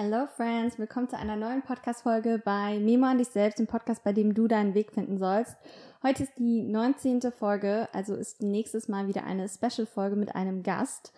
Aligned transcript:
Hello 0.00 0.28
Friends, 0.36 0.78
willkommen 0.78 1.08
zu 1.08 1.18
einer 1.18 1.34
neuen 1.34 1.62
Podcast-Folge 1.62 2.40
bei 2.44 2.78
Memo 2.78 3.06
an 3.06 3.18
dich 3.18 3.30
selbst, 3.30 3.58
dem 3.58 3.66
Podcast, 3.66 4.04
bei 4.04 4.12
dem 4.12 4.32
du 4.32 4.46
deinen 4.46 4.74
Weg 4.74 4.92
finden 4.92 5.18
sollst. 5.18 5.56
Heute 6.04 6.22
ist 6.22 6.34
die 6.38 6.62
19. 6.62 7.32
Folge, 7.32 7.88
also 7.92 8.14
ist 8.14 8.40
nächstes 8.40 8.86
Mal 8.86 9.08
wieder 9.08 9.24
eine 9.24 9.48
Special-Folge 9.48 10.14
mit 10.14 10.36
einem 10.36 10.62
Gast. 10.62 11.12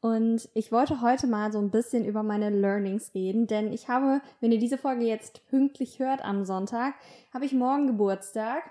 Und 0.00 0.48
ich 0.52 0.72
wollte 0.72 1.00
heute 1.00 1.28
mal 1.28 1.52
so 1.52 1.60
ein 1.60 1.70
bisschen 1.70 2.04
über 2.04 2.24
meine 2.24 2.50
Learnings 2.50 3.14
reden, 3.14 3.46
denn 3.46 3.72
ich 3.72 3.86
habe, 3.88 4.20
wenn 4.40 4.50
ihr 4.50 4.58
diese 4.58 4.78
Folge 4.78 5.04
jetzt 5.04 5.48
pünktlich 5.48 6.00
hört 6.00 6.24
am 6.24 6.44
Sonntag, 6.44 6.94
habe 7.32 7.44
ich 7.44 7.52
morgen 7.52 7.86
Geburtstag. 7.86 8.64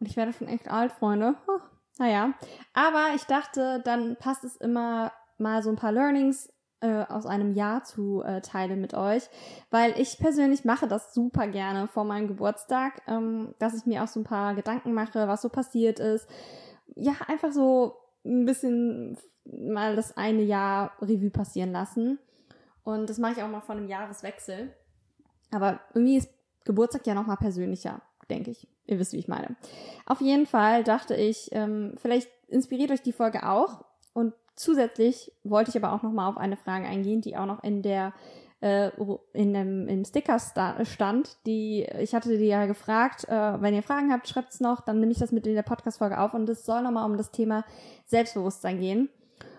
Und 0.00 0.08
ich 0.08 0.16
werde 0.16 0.32
schon 0.32 0.48
echt 0.48 0.68
alt, 0.68 0.90
Freunde. 0.90 1.36
Oh, 1.46 1.60
naja. 2.00 2.32
Aber 2.74 3.14
ich 3.14 3.22
dachte, 3.22 3.82
dann 3.84 4.16
passt 4.16 4.42
es 4.42 4.56
immer 4.56 5.12
mal 5.38 5.62
so 5.62 5.70
ein 5.70 5.76
paar 5.76 5.92
Learnings 5.92 6.48
äh, 6.80 7.04
aus 7.08 7.26
einem 7.26 7.54
Jahr 7.54 7.84
zu 7.84 8.22
äh, 8.22 8.40
teilen 8.40 8.80
mit 8.80 8.94
euch, 8.94 9.28
weil 9.70 9.98
ich 9.98 10.18
persönlich 10.18 10.64
mache 10.64 10.88
das 10.88 11.14
super 11.14 11.46
gerne 11.46 11.88
vor 11.88 12.04
meinem 12.04 12.28
Geburtstag, 12.28 13.02
ähm, 13.06 13.54
dass 13.58 13.74
ich 13.74 13.86
mir 13.86 14.02
auch 14.02 14.08
so 14.08 14.20
ein 14.20 14.24
paar 14.24 14.54
Gedanken 14.54 14.92
mache, 14.92 15.28
was 15.28 15.42
so 15.42 15.48
passiert 15.48 16.00
ist. 16.00 16.28
Ja, 16.96 17.12
einfach 17.26 17.52
so 17.52 17.96
ein 18.24 18.44
bisschen 18.44 19.18
mal 19.44 19.96
das 19.96 20.16
eine 20.16 20.42
Jahr 20.42 20.92
Revue 21.00 21.30
passieren 21.30 21.72
lassen. 21.72 22.18
Und 22.82 23.10
das 23.10 23.18
mache 23.18 23.32
ich 23.32 23.42
auch 23.42 23.48
mal 23.48 23.60
von 23.60 23.78
einem 23.78 23.88
Jahreswechsel. 23.88 24.74
Aber 25.50 25.80
irgendwie 25.94 26.16
ist 26.16 26.30
Geburtstag 26.64 27.06
ja 27.06 27.14
nochmal 27.14 27.36
persönlicher, 27.36 28.02
denke 28.28 28.50
ich. 28.50 28.68
Ihr 28.86 28.98
wisst, 28.98 29.12
wie 29.12 29.18
ich 29.18 29.28
meine. 29.28 29.56
Auf 30.06 30.20
jeden 30.20 30.46
Fall 30.46 30.84
dachte 30.84 31.14
ich, 31.14 31.50
ähm, 31.52 31.94
vielleicht 31.96 32.30
inspiriert 32.48 32.90
euch 32.90 33.02
die 33.02 33.12
Folge 33.12 33.48
auch 33.48 33.84
und 34.12 34.34
Zusätzlich 34.56 35.32
wollte 35.42 35.70
ich 35.70 35.82
aber 35.82 35.94
auch 35.94 36.02
noch 36.02 36.12
mal 36.12 36.28
auf 36.28 36.36
eine 36.36 36.56
Frage 36.56 36.86
eingehen, 36.86 37.20
die 37.20 37.36
auch 37.36 37.46
noch 37.46 37.62
in 37.62 37.82
der 37.82 38.12
äh, 38.60 38.90
in 39.32 39.54
dem 39.54 39.88
im 39.88 40.04
Sticker 40.04 40.38
stand, 40.84 41.38
die 41.46 41.86
ich 41.98 42.14
hatte 42.14 42.36
die 42.36 42.44
ja 42.44 42.66
gefragt, 42.66 43.26
äh, 43.28 43.62
wenn 43.62 43.74
ihr 43.74 43.82
Fragen 43.82 44.12
habt, 44.12 44.28
schreibt's 44.28 44.60
noch, 44.60 44.82
dann 44.82 45.00
nehme 45.00 45.12
ich 45.12 45.18
das 45.18 45.32
mit 45.32 45.46
in 45.46 45.54
der 45.54 45.62
Podcast 45.62 45.98
Folge 45.98 46.20
auf 46.20 46.34
und 46.34 46.48
es 46.48 46.64
soll 46.64 46.82
noch 46.82 46.90
mal 46.90 47.06
um 47.06 47.16
das 47.16 47.30
Thema 47.30 47.64
Selbstbewusstsein 48.06 48.78
gehen. 48.78 49.08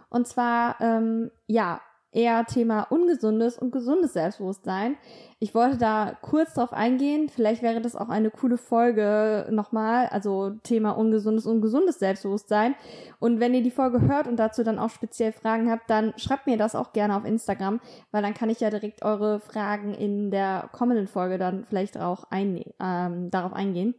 Und 0.10 0.28
zwar 0.28 0.80
ähm, 0.82 1.32
ja, 1.48 1.82
eher 2.12 2.46
Thema 2.46 2.84
ungesundes 2.84 3.58
und 3.58 3.72
gesundes 3.72 4.14
Selbstbewusstsein. 4.14 4.98
Ich 5.40 5.56
wollte 5.56 5.78
da 5.78 6.18
kurz 6.22 6.54
drauf 6.54 6.74
eingehen. 6.74 7.30
Vielleicht 7.30 7.62
wäre 7.62 7.82
das 7.82 7.96
auch 7.96 8.10
eine 8.10 8.30
coole 8.30 8.58
Folge 8.58 9.48
nochmal. 9.50 10.08
Also 10.08 10.52
Thema 10.64 10.92
ungesundes 10.92 11.46
und 11.46 11.62
gesundes 11.62 12.00
Selbstbewusstsein. 12.00 12.76
Und 13.20 13.40
wenn 13.40 13.54
ihr 13.54 13.64
die 13.64 13.72
Folge 13.72 14.02
hört 14.02 14.28
und 14.28 14.38
dazu 14.38 14.64
dann 14.64 14.78
auch 14.78 14.90
speziell 14.90 15.32
Fragen 15.32 15.72
habt, 15.72 15.90
dann 15.90 16.14
schreibt 16.18 16.48
mir 16.48 16.58
das 16.58 16.76
auch 16.76 16.94
gerne 16.94 17.16
auf 17.16 17.26
Instagram, 17.26 17.80
weil 18.12 18.22
dann 18.22 18.34
kann 18.34 18.50
ich 18.50 18.60
ja 18.60 18.70
direkt 18.70 19.04
eure 19.04 19.40
Fragen 19.40 19.94
in 19.94 20.32
der 20.32 20.70
kommenden 20.74 21.08
Folge 21.08 21.38
dann 21.38 21.64
vielleicht 21.64 21.98
auch 21.98 22.26
ein, 22.30 22.64
ähm, 22.80 23.32
darauf 23.32 23.54
eingehen. 23.54 23.96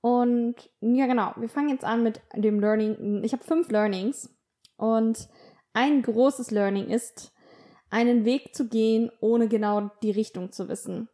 Und 0.00 0.56
ja, 0.80 1.06
genau. 1.06 1.32
Wir 1.36 1.48
fangen 1.48 1.68
jetzt 1.68 1.84
an 1.84 2.02
mit 2.02 2.20
dem 2.34 2.58
Learning. 2.60 3.22
Ich 3.22 3.32
habe 3.32 3.44
fünf 3.44 3.70
Learnings 3.70 4.34
und 4.76 5.28
ein 5.74 6.02
großes 6.02 6.50
Learning 6.50 6.88
ist, 6.88 7.32
einen 7.92 8.24
Weg 8.24 8.56
zu 8.56 8.68
gehen, 8.68 9.12
ohne 9.20 9.46
genau 9.48 9.90
die 10.02 10.10
Richtung 10.10 10.50
zu 10.50 10.68
wissen. 10.68 11.08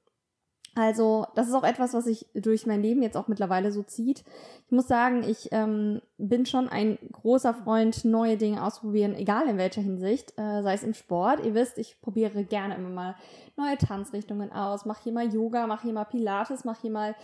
Also, 0.74 1.26
das 1.34 1.48
ist 1.48 1.54
auch 1.54 1.64
etwas, 1.64 1.92
was 1.92 2.04
sich 2.04 2.26
durch 2.34 2.64
mein 2.64 2.82
Leben 2.82 3.02
jetzt 3.02 3.16
auch 3.16 3.26
mittlerweile 3.26 3.72
so 3.72 3.82
zieht. 3.82 4.22
Ich 4.66 4.70
muss 4.70 4.86
sagen, 4.86 5.24
ich 5.24 5.48
ähm, 5.50 6.00
bin 6.18 6.46
schon 6.46 6.68
ein 6.68 6.98
großer 7.10 7.52
Freund, 7.52 8.04
neue 8.04 8.36
Dinge 8.36 8.64
ausprobieren, 8.64 9.16
egal 9.16 9.48
in 9.48 9.58
welcher 9.58 9.80
Hinsicht, 9.80 10.38
äh, 10.38 10.62
sei 10.62 10.74
es 10.74 10.84
im 10.84 10.94
Sport. 10.94 11.44
Ihr 11.44 11.54
wisst, 11.54 11.78
ich 11.78 12.00
probiere 12.00 12.44
gerne 12.44 12.76
immer 12.76 12.90
mal 12.90 13.16
neue 13.56 13.76
Tanzrichtungen 13.76 14.52
aus, 14.52 14.84
mache 14.84 15.02
hier 15.02 15.12
mal 15.12 15.34
Yoga, 15.34 15.66
mache 15.66 15.82
hier 15.82 15.94
mal 15.94 16.04
Pilates, 16.04 16.64
mache 16.64 16.82
hier 16.82 16.92
mal, 16.92 17.16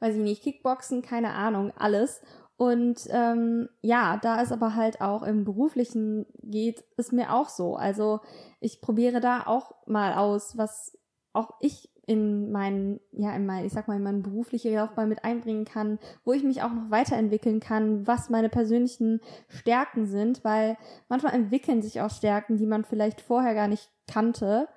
weiß 0.00 0.16
ich 0.16 0.22
nicht, 0.22 0.42
Kickboxen, 0.42 1.02
keine 1.02 1.30
Ahnung, 1.30 1.72
alles. 1.78 2.22
Und 2.56 3.06
ähm, 3.10 3.68
ja, 3.82 4.16
da 4.16 4.40
ist 4.40 4.52
aber 4.52 4.74
halt 4.74 5.00
auch 5.00 5.22
im 5.22 5.44
beruflichen 5.44 6.26
geht 6.42 6.84
es 6.96 7.12
mir 7.12 7.34
auch 7.34 7.50
so. 7.50 7.76
Also 7.76 8.20
ich 8.60 8.80
probiere 8.80 9.20
da 9.20 9.42
auch 9.46 9.74
mal 9.86 10.14
aus, 10.14 10.56
was 10.56 10.98
auch 11.34 11.50
ich 11.60 11.90
in 12.06 12.52
meinen, 12.52 13.00
ja, 13.12 13.34
in 13.34 13.46
mein, 13.46 13.64
ich 13.64 13.72
sag 13.72 13.88
mal, 13.88 13.96
in 13.96 14.02
meine 14.02 14.20
berufliche 14.20 14.74
Laufbahn 14.74 15.08
mit 15.08 15.24
einbringen 15.24 15.64
kann, 15.64 15.98
wo 16.24 16.32
ich 16.32 16.44
mich 16.44 16.62
auch 16.62 16.72
noch 16.72 16.90
weiterentwickeln 16.90 17.60
kann, 17.60 18.06
was 18.06 18.30
meine 18.30 18.48
persönlichen 18.48 19.20
Stärken 19.48 20.06
sind, 20.06 20.44
weil 20.44 20.78
manchmal 21.08 21.34
entwickeln 21.34 21.82
sich 21.82 22.00
auch 22.00 22.10
Stärken, 22.10 22.56
die 22.56 22.66
man 22.66 22.84
vielleicht 22.84 23.20
vorher 23.20 23.54
gar 23.54 23.68
nicht 23.68 23.90
kannte. 24.06 24.68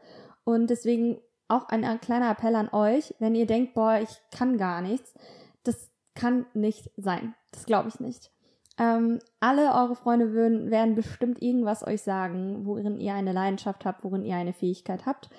Und 0.44 0.70
deswegen 0.72 1.20
auch 1.48 1.70
ein, 1.70 1.86
ein 1.86 2.02
kleiner 2.02 2.32
Appell 2.32 2.56
an 2.56 2.70
euch, 2.70 3.14
wenn 3.20 3.36
ihr 3.36 3.46
denkt, 3.46 3.76
boah, 3.76 4.00
ich 4.02 4.22
kann 4.32 4.58
gar 4.58 4.82
nichts, 4.82 5.14
das 5.64 5.89
kann 6.16 6.46
nicht 6.54 6.90
sein. 6.98 7.36
Das 7.52 7.66
glaube 7.66 7.90
ich 7.90 8.00
nicht. 8.00 8.32
Ähm, 8.78 9.20
alle 9.40 9.74
eure 9.74 9.96
Freunde 9.96 10.32
würden, 10.32 10.72
werden 10.72 10.96
bestimmt 10.96 11.42
irgendwas 11.42 11.86
euch 11.86 12.02
sagen, 12.02 12.66
worin 12.66 13.00
ihr 13.00 13.14
eine 13.14 13.34
Leidenschaft 13.34 13.86
habt, 13.86 14.04
worin 14.04 14.24
ihr 14.24 14.36
eine 14.36 14.54
Fähigkeit 14.54 15.06
habt. 15.06 15.30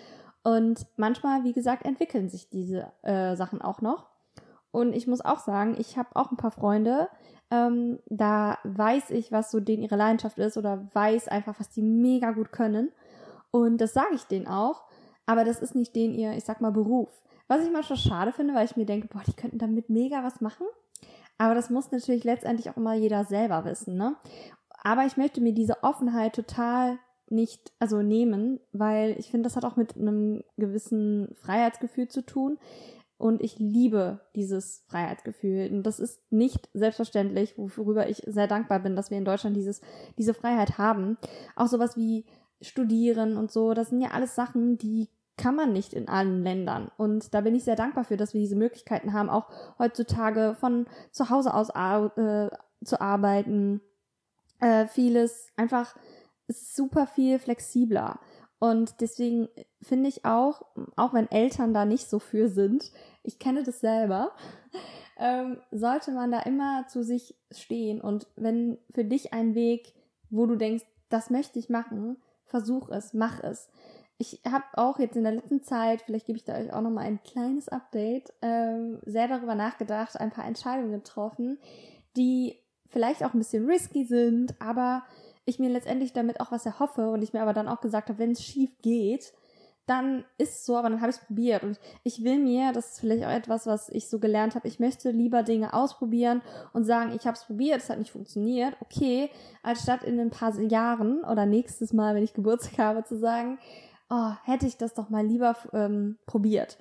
Und 0.43 0.87
manchmal, 0.97 1.45
wie 1.45 1.53
gesagt, 1.53 1.85
entwickeln 1.85 2.29
sich 2.29 2.51
diese 2.51 2.93
äh, 3.03 3.37
Sachen 3.37 3.63
auch 3.63 3.81
noch. 3.81 4.09
Und 4.71 4.95
ich 4.95 5.07
muss 5.07 5.21
auch 5.21 5.41
sagen, 5.41 5.75
ich 5.79 5.99
habe 5.99 6.11
auch 6.15 6.31
ein 6.31 6.37
paar 6.37 6.51
Freunde, 6.51 7.09
ähm, 7.51 7.99
da 8.07 8.59
weiß 8.65 9.11
ich, 9.11 9.33
was 9.33 9.51
so 9.51 9.59
denen 9.59 9.83
ihre 9.83 9.97
Leidenschaft 9.97 10.39
ist 10.39 10.57
oder 10.57 10.87
weiß 10.93 11.29
einfach, 11.29 11.59
was 11.59 11.71
die 11.71 11.83
mega 11.83 12.31
gut 12.31 12.53
können. 12.53 12.93
Und 13.51 13.79
das 13.79 13.93
sage 13.93 14.15
ich 14.15 14.25
denen 14.25 14.47
auch. 14.47 14.85
Aber 15.27 15.45
das 15.45 15.61
ist 15.61 15.75
nicht 15.75 15.95
den 15.97 16.15
ihr, 16.15 16.33
ich 16.33 16.45
sag 16.45 16.61
mal, 16.61 16.73
Beruf. 16.73 17.11
Was 17.51 17.65
ich 17.65 17.73
manchmal 17.73 17.99
schade 17.99 18.31
finde, 18.31 18.55
weil 18.55 18.65
ich 18.65 18.77
mir 18.77 18.87
denke, 18.87 19.09
boah, 19.09 19.25
die 19.27 19.33
könnten 19.33 19.59
damit 19.59 19.91
mega 19.91 20.23
was 20.23 20.41
machen. 20.41 20.69
Aber 21.37 21.57
das 21.57 21.69
muss 21.69 21.91
natürlich 21.91 22.23
letztendlich 22.23 22.71
auch 22.71 22.77
immer 22.77 22.95
jeder 22.95 23.25
selber 23.25 23.65
wissen, 23.65 23.97
ne? 23.97 24.15
Aber 24.85 25.05
ich 25.05 25.17
möchte 25.17 25.41
mir 25.41 25.53
diese 25.53 25.83
Offenheit 25.83 26.37
total 26.37 27.01
nicht, 27.29 27.73
also 27.81 28.03
nehmen, 28.03 28.61
weil 28.71 29.17
ich 29.19 29.33
finde, 29.33 29.49
das 29.49 29.57
hat 29.57 29.65
auch 29.65 29.75
mit 29.75 29.97
einem 29.97 30.45
gewissen 30.59 31.35
Freiheitsgefühl 31.35 32.07
zu 32.07 32.25
tun. 32.25 32.57
Und 33.19 33.43
ich 33.43 33.59
liebe 33.59 34.21
dieses 34.37 34.85
Freiheitsgefühl. 34.87 35.71
Und 35.73 35.83
das 35.83 35.99
ist 35.99 36.21
nicht 36.31 36.69
selbstverständlich, 36.73 37.55
worüber 37.57 38.09
ich 38.09 38.23
sehr 38.29 38.47
dankbar 38.47 38.79
bin, 38.79 38.95
dass 38.95 39.11
wir 39.11 39.19
in 39.19 39.25
Deutschland 39.25 39.57
dieses, 39.57 39.81
diese 40.19 40.35
Freiheit 40.35 40.79
haben. 40.79 41.19
Auch 41.57 41.67
sowas 41.67 41.97
wie 41.97 42.27
studieren 42.61 43.37
und 43.37 43.51
so, 43.51 43.75
das 43.75 43.89
sind 43.89 44.01
ja 44.01 44.13
alles 44.13 44.37
Sachen, 44.37 44.79
die 44.79 45.09
kann 45.41 45.57
man 45.57 45.73
nicht 45.73 45.95
in 45.95 46.09
allen 46.09 46.43
Ländern. 46.43 46.91
Und 46.99 47.33
da 47.33 47.41
bin 47.41 47.55
ich 47.55 47.65
sehr 47.65 47.77
dankbar 47.77 48.05
für, 48.05 48.19
dass 48.19 48.35
wir 48.35 48.41
diese 48.41 48.57
Möglichkeiten 48.57 49.15
haben, 49.15 49.31
auch 49.31 49.49
heutzutage 49.79 50.55
von 50.61 50.87
zu 51.13 51.31
Hause 51.31 51.55
aus 51.55 51.71
äh, 51.71 52.51
zu 52.85 53.01
arbeiten. 53.01 53.81
Äh, 54.61 54.87
vieles 54.87 55.49
einfach 55.57 55.97
super 56.47 57.07
viel 57.07 57.39
flexibler. 57.39 58.21
Und 58.59 59.01
deswegen 59.01 59.49
finde 59.81 60.11
ich 60.11 60.27
auch, 60.27 60.61
auch 60.97 61.15
wenn 61.15 61.31
Eltern 61.31 61.73
da 61.73 61.87
nicht 61.87 62.11
so 62.11 62.19
für 62.19 62.49
sind, 62.49 62.93
ich 63.23 63.39
kenne 63.39 63.63
das 63.63 63.81
selber, 63.81 64.33
ähm, 65.17 65.59
sollte 65.71 66.13
man 66.13 66.31
da 66.31 66.41
immer 66.41 66.87
zu 66.89 67.03
sich 67.03 67.35
stehen. 67.51 68.03
Und 68.03 68.27
wenn 68.37 68.77
für 68.91 69.05
dich 69.05 69.33
ein 69.33 69.55
Weg, 69.55 69.95
wo 70.29 70.45
du 70.45 70.57
denkst, 70.57 70.85
das 71.09 71.31
möchte 71.31 71.59
ich 71.59 71.71
machen, 71.71 72.19
versuch 72.45 72.91
es, 72.91 73.15
mach 73.15 73.43
es 73.43 73.71
ich 74.21 74.39
habe 74.47 74.65
auch 74.75 74.99
jetzt 74.99 75.17
in 75.17 75.23
der 75.23 75.33
letzten 75.33 75.63
Zeit, 75.63 76.03
vielleicht 76.03 76.27
gebe 76.27 76.37
ich 76.37 76.45
da 76.45 76.55
euch 76.55 76.71
auch 76.75 76.83
nochmal 76.83 77.07
ein 77.07 77.23
kleines 77.23 77.71
Update, 77.71 78.31
ähm, 78.43 78.99
sehr 79.07 79.29
darüber 79.29 79.55
nachgedacht, 79.55 80.21
ein 80.21 80.31
paar 80.31 80.45
Entscheidungen 80.45 80.93
getroffen, 80.93 81.59
die 82.19 82.59
vielleicht 82.87 83.25
auch 83.25 83.33
ein 83.33 83.39
bisschen 83.39 83.65
risky 83.65 84.05
sind, 84.05 84.61
aber 84.61 85.05
ich 85.47 85.59
mir 85.59 85.71
letztendlich 85.71 86.13
damit 86.13 86.39
auch 86.41 86.53
was 86.53 86.67
erhoffe 86.67 87.09
und 87.09 87.23
ich 87.23 87.33
mir 87.33 87.41
aber 87.41 87.55
dann 87.55 87.67
auch 87.67 87.81
gesagt 87.81 88.11
habe, 88.11 88.19
wenn 88.19 88.33
es 88.33 88.45
schief 88.45 88.71
geht, 88.83 89.33
dann 89.87 90.25
ist 90.37 90.51
es 90.51 90.67
so, 90.67 90.77
aber 90.77 90.91
dann 90.91 91.01
habe 91.01 91.11
ich 91.11 91.17
es 91.17 91.25
probiert. 91.25 91.63
Und 91.65 91.81
ich 92.05 92.23
will 92.23 92.39
mir, 92.39 92.73
das 92.73 92.93
ist 92.93 93.01
vielleicht 93.01 93.25
auch 93.25 93.31
etwas, 93.31 93.67
was 93.67 93.89
ich 93.89 94.11
so 94.11 94.19
gelernt 94.19 94.55
habe, 94.55 94.69
ich 94.69 94.81
möchte 94.81 95.11
lieber 95.11 95.43
Dinge 95.43 95.73
ausprobieren 95.73 96.43
und 96.75 96.85
sagen, 96.85 97.13
ich 97.17 97.27
habe 97.27 97.37
es 97.39 97.45
probiert, 97.45 97.79
es 97.79 97.89
hat 97.89 97.99
nicht 97.99 98.13
funktioniert, 98.13 98.77
okay, 98.81 99.31
als 99.63 99.83
statt 99.83 100.05
in 100.05 100.21
ein 100.21 100.31
paar 100.31 100.55
Jahren 100.61 101.25
oder 101.25 101.47
nächstes 101.47 101.95
Mal, 101.95 102.15
wenn 102.15 102.23
ich 102.23 102.35
Geburtstag 102.35 102.79
habe, 102.85 103.03
zu 103.05 103.19
sagen, 103.19 103.59
oh, 104.11 104.33
hätte 104.45 104.67
ich 104.67 104.77
das 104.77 104.95
doch 104.95 105.09
mal 105.09 105.25
lieber 105.25 105.57
ähm, 105.73 106.19
probiert. 106.27 106.79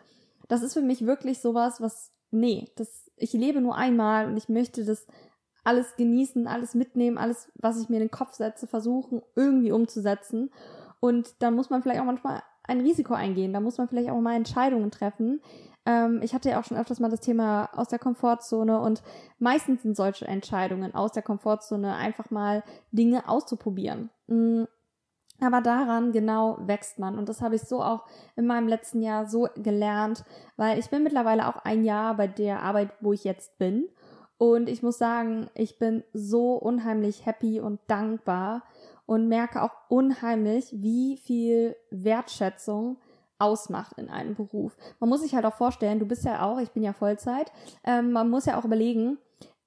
Das 0.47 0.63
ist 0.63 0.73
für 0.73 0.81
mich 0.81 1.05
wirklich 1.05 1.39
sowas, 1.39 1.79
was, 1.79 2.11
nee, 2.31 2.67
das, 2.75 3.09
ich 3.15 3.33
lebe 3.33 3.61
nur 3.61 3.75
einmal 3.75 4.27
und 4.27 4.35
ich 4.35 4.49
möchte 4.49 4.83
das 4.83 5.05
alles 5.63 5.95
genießen, 5.95 6.47
alles 6.47 6.73
mitnehmen, 6.73 7.17
alles, 7.17 7.51
was 7.55 7.79
ich 7.79 7.89
mir 7.89 7.97
in 7.97 8.03
den 8.03 8.11
Kopf 8.11 8.33
setze, 8.33 8.65
versuchen, 8.65 9.21
irgendwie 9.35 9.71
umzusetzen. 9.71 10.51
Und 10.99 11.35
da 11.39 11.51
muss 11.51 11.69
man 11.69 11.83
vielleicht 11.83 12.01
auch 12.01 12.05
manchmal 12.05 12.41
ein 12.63 12.81
Risiko 12.81 13.13
eingehen. 13.13 13.53
Da 13.53 13.59
muss 13.59 13.77
man 13.77 13.87
vielleicht 13.87 14.09
auch 14.09 14.19
mal 14.19 14.35
Entscheidungen 14.35 14.91
treffen. 14.91 15.41
Ähm, 15.85 16.21
ich 16.23 16.33
hatte 16.33 16.49
ja 16.49 16.59
auch 16.59 16.63
schon 16.63 16.77
öfters 16.77 16.99
mal 16.99 17.09
das 17.09 17.21
Thema 17.21 17.69
aus 17.75 17.87
der 17.87 17.99
Komfortzone 17.99 18.79
und 18.79 19.01
meistens 19.37 19.83
sind 19.83 19.95
solche 19.95 20.27
Entscheidungen 20.27 20.95
aus 20.95 21.11
der 21.11 21.23
Komfortzone 21.23 21.95
einfach 21.95 22.31
mal 22.31 22.63
Dinge 22.91 23.27
auszuprobieren. 23.27 24.09
Aber 25.41 25.61
daran 25.61 26.11
genau 26.11 26.57
wächst 26.61 26.99
man. 26.99 27.17
Und 27.17 27.29
das 27.29 27.41
habe 27.41 27.55
ich 27.55 27.61
so 27.61 27.81
auch 27.81 28.05
in 28.35 28.45
meinem 28.45 28.67
letzten 28.67 29.01
Jahr 29.01 29.27
so 29.27 29.47
gelernt, 29.55 30.23
weil 30.57 30.79
ich 30.79 30.89
bin 30.89 31.03
mittlerweile 31.03 31.47
auch 31.47 31.57
ein 31.63 31.83
Jahr 31.83 32.15
bei 32.15 32.27
der 32.27 32.61
Arbeit, 32.61 32.91
wo 33.01 33.13
ich 33.13 33.23
jetzt 33.23 33.57
bin. 33.57 33.87
Und 34.37 34.69
ich 34.69 34.83
muss 34.83 34.97
sagen, 34.97 35.49
ich 35.53 35.79
bin 35.79 36.03
so 36.13 36.53
unheimlich 36.53 37.25
happy 37.25 37.59
und 37.59 37.79
dankbar 37.87 38.63
und 39.05 39.27
merke 39.27 39.61
auch 39.61 39.73
unheimlich, 39.89 40.69
wie 40.71 41.17
viel 41.17 41.75
Wertschätzung 41.89 42.97
ausmacht 43.37 43.97
in 43.97 44.09
einem 44.09 44.35
Beruf. 44.35 44.77
Man 44.99 45.09
muss 45.09 45.21
sich 45.21 45.33
halt 45.33 45.45
auch 45.45 45.55
vorstellen, 45.55 45.99
du 45.99 46.05
bist 46.05 46.25
ja 46.25 46.43
auch, 46.43 46.59
ich 46.59 46.71
bin 46.71 46.83
ja 46.83 46.93
Vollzeit, 46.93 47.51
ähm, 47.83 48.11
man 48.11 48.29
muss 48.29 48.45
ja 48.45 48.59
auch 48.59 48.65
überlegen, 48.65 49.17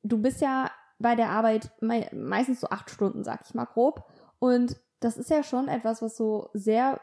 du 0.03 0.19
bist 0.19 0.41
ja 0.41 0.71
bei 0.99 1.17
der 1.17 1.31
Arbeit 1.31 1.71
me 1.81 2.07
meistens 2.13 2.61
so 2.61 2.69
acht 2.69 2.91
Stunden, 2.91 3.25
sag 3.25 3.41
ich 3.45 3.55
mal 3.55 3.65
grob. 3.65 4.05
Und 4.39 4.77
das 5.05 5.17
ist 5.17 5.31
ja 5.31 5.43
schon 5.43 5.69
etwas, 5.69 6.03
was 6.03 6.17
so 6.17 6.51
sehr 6.53 7.01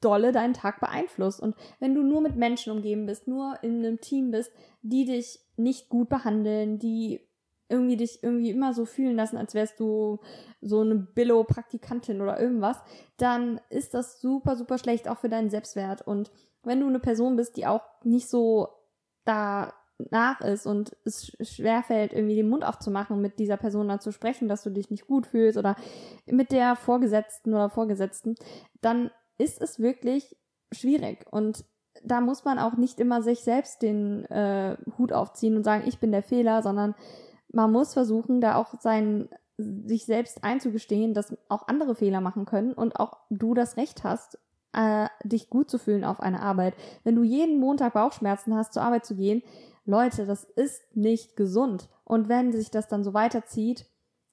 dolle 0.00 0.32
deinen 0.32 0.54
Tag 0.54 0.80
beeinflusst. 0.80 1.40
Und 1.40 1.56
wenn 1.80 1.94
du 1.94 2.02
nur 2.02 2.20
mit 2.20 2.36
Menschen 2.36 2.72
umgeben 2.72 3.06
bist, 3.06 3.26
nur 3.26 3.56
in 3.62 3.78
einem 3.78 4.00
Team 4.00 4.30
bist, 4.30 4.52
die 4.82 5.04
dich 5.04 5.40
nicht 5.56 5.88
gut 5.88 6.08
behandeln, 6.08 6.78
die 6.78 7.20
irgendwie 7.68 7.96
dich 7.96 8.22
irgendwie 8.22 8.50
immer 8.50 8.72
so 8.72 8.84
fühlen 8.84 9.16
lassen, 9.16 9.36
als 9.36 9.54
wärst 9.54 9.78
du 9.78 10.20
so 10.60 10.80
eine 10.80 10.94
Billo-Praktikantin 10.94 12.22
oder 12.22 12.40
irgendwas, 12.40 12.78
dann 13.18 13.60
ist 13.68 13.94
das 13.94 14.20
super, 14.20 14.56
super 14.56 14.78
schlecht 14.78 15.08
auch 15.08 15.18
für 15.18 15.28
deinen 15.28 15.50
Selbstwert. 15.50 16.06
Und 16.06 16.30
wenn 16.62 16.80
du 16.80 16.86
eine 16.86 17.00
Person 17.00 17.36
bist, 17.36 17.56
die 17.56 17.66
auch 17.66 17.82
nicht 18.04 18.28
so 18.28 18.68
da 19.24 19.74
nach 20.10 20.40
ist 20.40 20.66
und 20.66 20.96
es 21.04 21.36
schwerfällt, 21.40 22.12
irgendwie 22.12 22.36
den 22.36 22.48
Mund 22.48 22.64
aufzumachen, 22.64 23.20
mit 23.20 23.38
dieser 23.38 23.56
Person 23.56 23.88
dann 23.88 24.00
zu 24.00 24.12
sprechen, 24.12 24.48
dass 24.48 24.62
du 24.62 24.70
dich 24.70 24.90
nicht 24.90 25.06
gut 25.06 25.26
fühlst 25.26 25.58
oder 25.58 25.76
mit 26.26 26.52
der 26.52 26.76
Vorgesetzten 26.76 27.52
oder 27.52 27.68
Vorgesetzten, 27.68 28.36
dann 28.80 29.10
ist 29.38 29.60
es 29.60 29.78
wirklich 29.80 30.36
schwierig. 30.72 31.26
Und 31.30 31.64
da 32.04 32.20
muss 32.20 32.44
man 32.44 32.58
auch 32.58 32.76
nicht 32.76 33.00
immer 33.00 33.22
sich 33.22 33.40
selbst 33.40 33.82
den 33.82 34.24
äh, 34.26 34.76
Hut 34.98 35.12
aufziehen 35.12 35.56
und 35.56 35.64
sagen, 35.64 35.84
ich 35.86 35.98
bin 35.98 36.12
der 36.12 36.22
Fehler, 36.22 36.62
sondern 36.62 36.94
man 37.52 37.72
muss 37.72 37.94
versuchen, 37.94 38.40
da 38.40 38.56
auch 38.56 38.78
sein, 38.80 39.28
sich 39.56 40.04
selbst 40.04 40.44
einzugestehen, 40.44 41.14
dass 41.14 41.36
auch 41.48 41.66
andere 41.66 41.96
Fehler 41.96 42.20
machen 42.20 42.44
können 42.44 42.72
und 42.72 43.00
auch 43.00 43.18
du 43.30 43.54
das 43.54 43.76
Recht 43.76 44.04
hast, 44.04 44.38
äh, 44.72 45.08
dich 45.24 45.50
gut 45.50 45.70
zu 45.70 45.78
fühlen 45.78 46.04
auf 46.04 46.20
eine 46.20 46.40
Arbeit. 46.40 46.74
Wenn 47.02 47.16
du 47.16 47.22
jeden 47.24 47.58
Montag 47.58 47.94
Bauchschmerzen 47.94 48.54
hast, 48.54 48.74
zur 48.74 48.82
Arbeit 48.82 49.04
zu 49.04 49.16
gehen, 49.16 49.42
Leute, 49.88 50.26
das 50.26 50.44
ist 50.44 50.94
nicht 50.94 51.34
gesund. 51.34 51.88
Und 52.04 52.28
wenn 52.28 52.52
sich 52.52 52.70
das 52.70 52.88
dann 52.88 53.02
so 53.02 53.14
weiterzieht, 53.14 53.86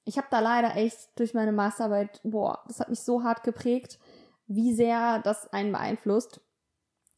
ich 0.03 0.17
habe 0.17 0.27
da 0.29 0.41
leider 0.41 0.75
echt 0.75 1.17
durch 1.17 1.33
meine 1.33 1.53
Masterarbeit, 1.53 2.19
boah, 2.23 2.59
das 2.67 2.81
hat 2.81 2.89
mich 2.89 2.99
so 2.99 3.23
hart 3.23 3.43
geprägt, 3.43 3.97
wie 4.47 4.73
sehr 4.73 5.19
das 5.19 5.51
einen 5.53 5.71
beeinflusst. 5.71 6.41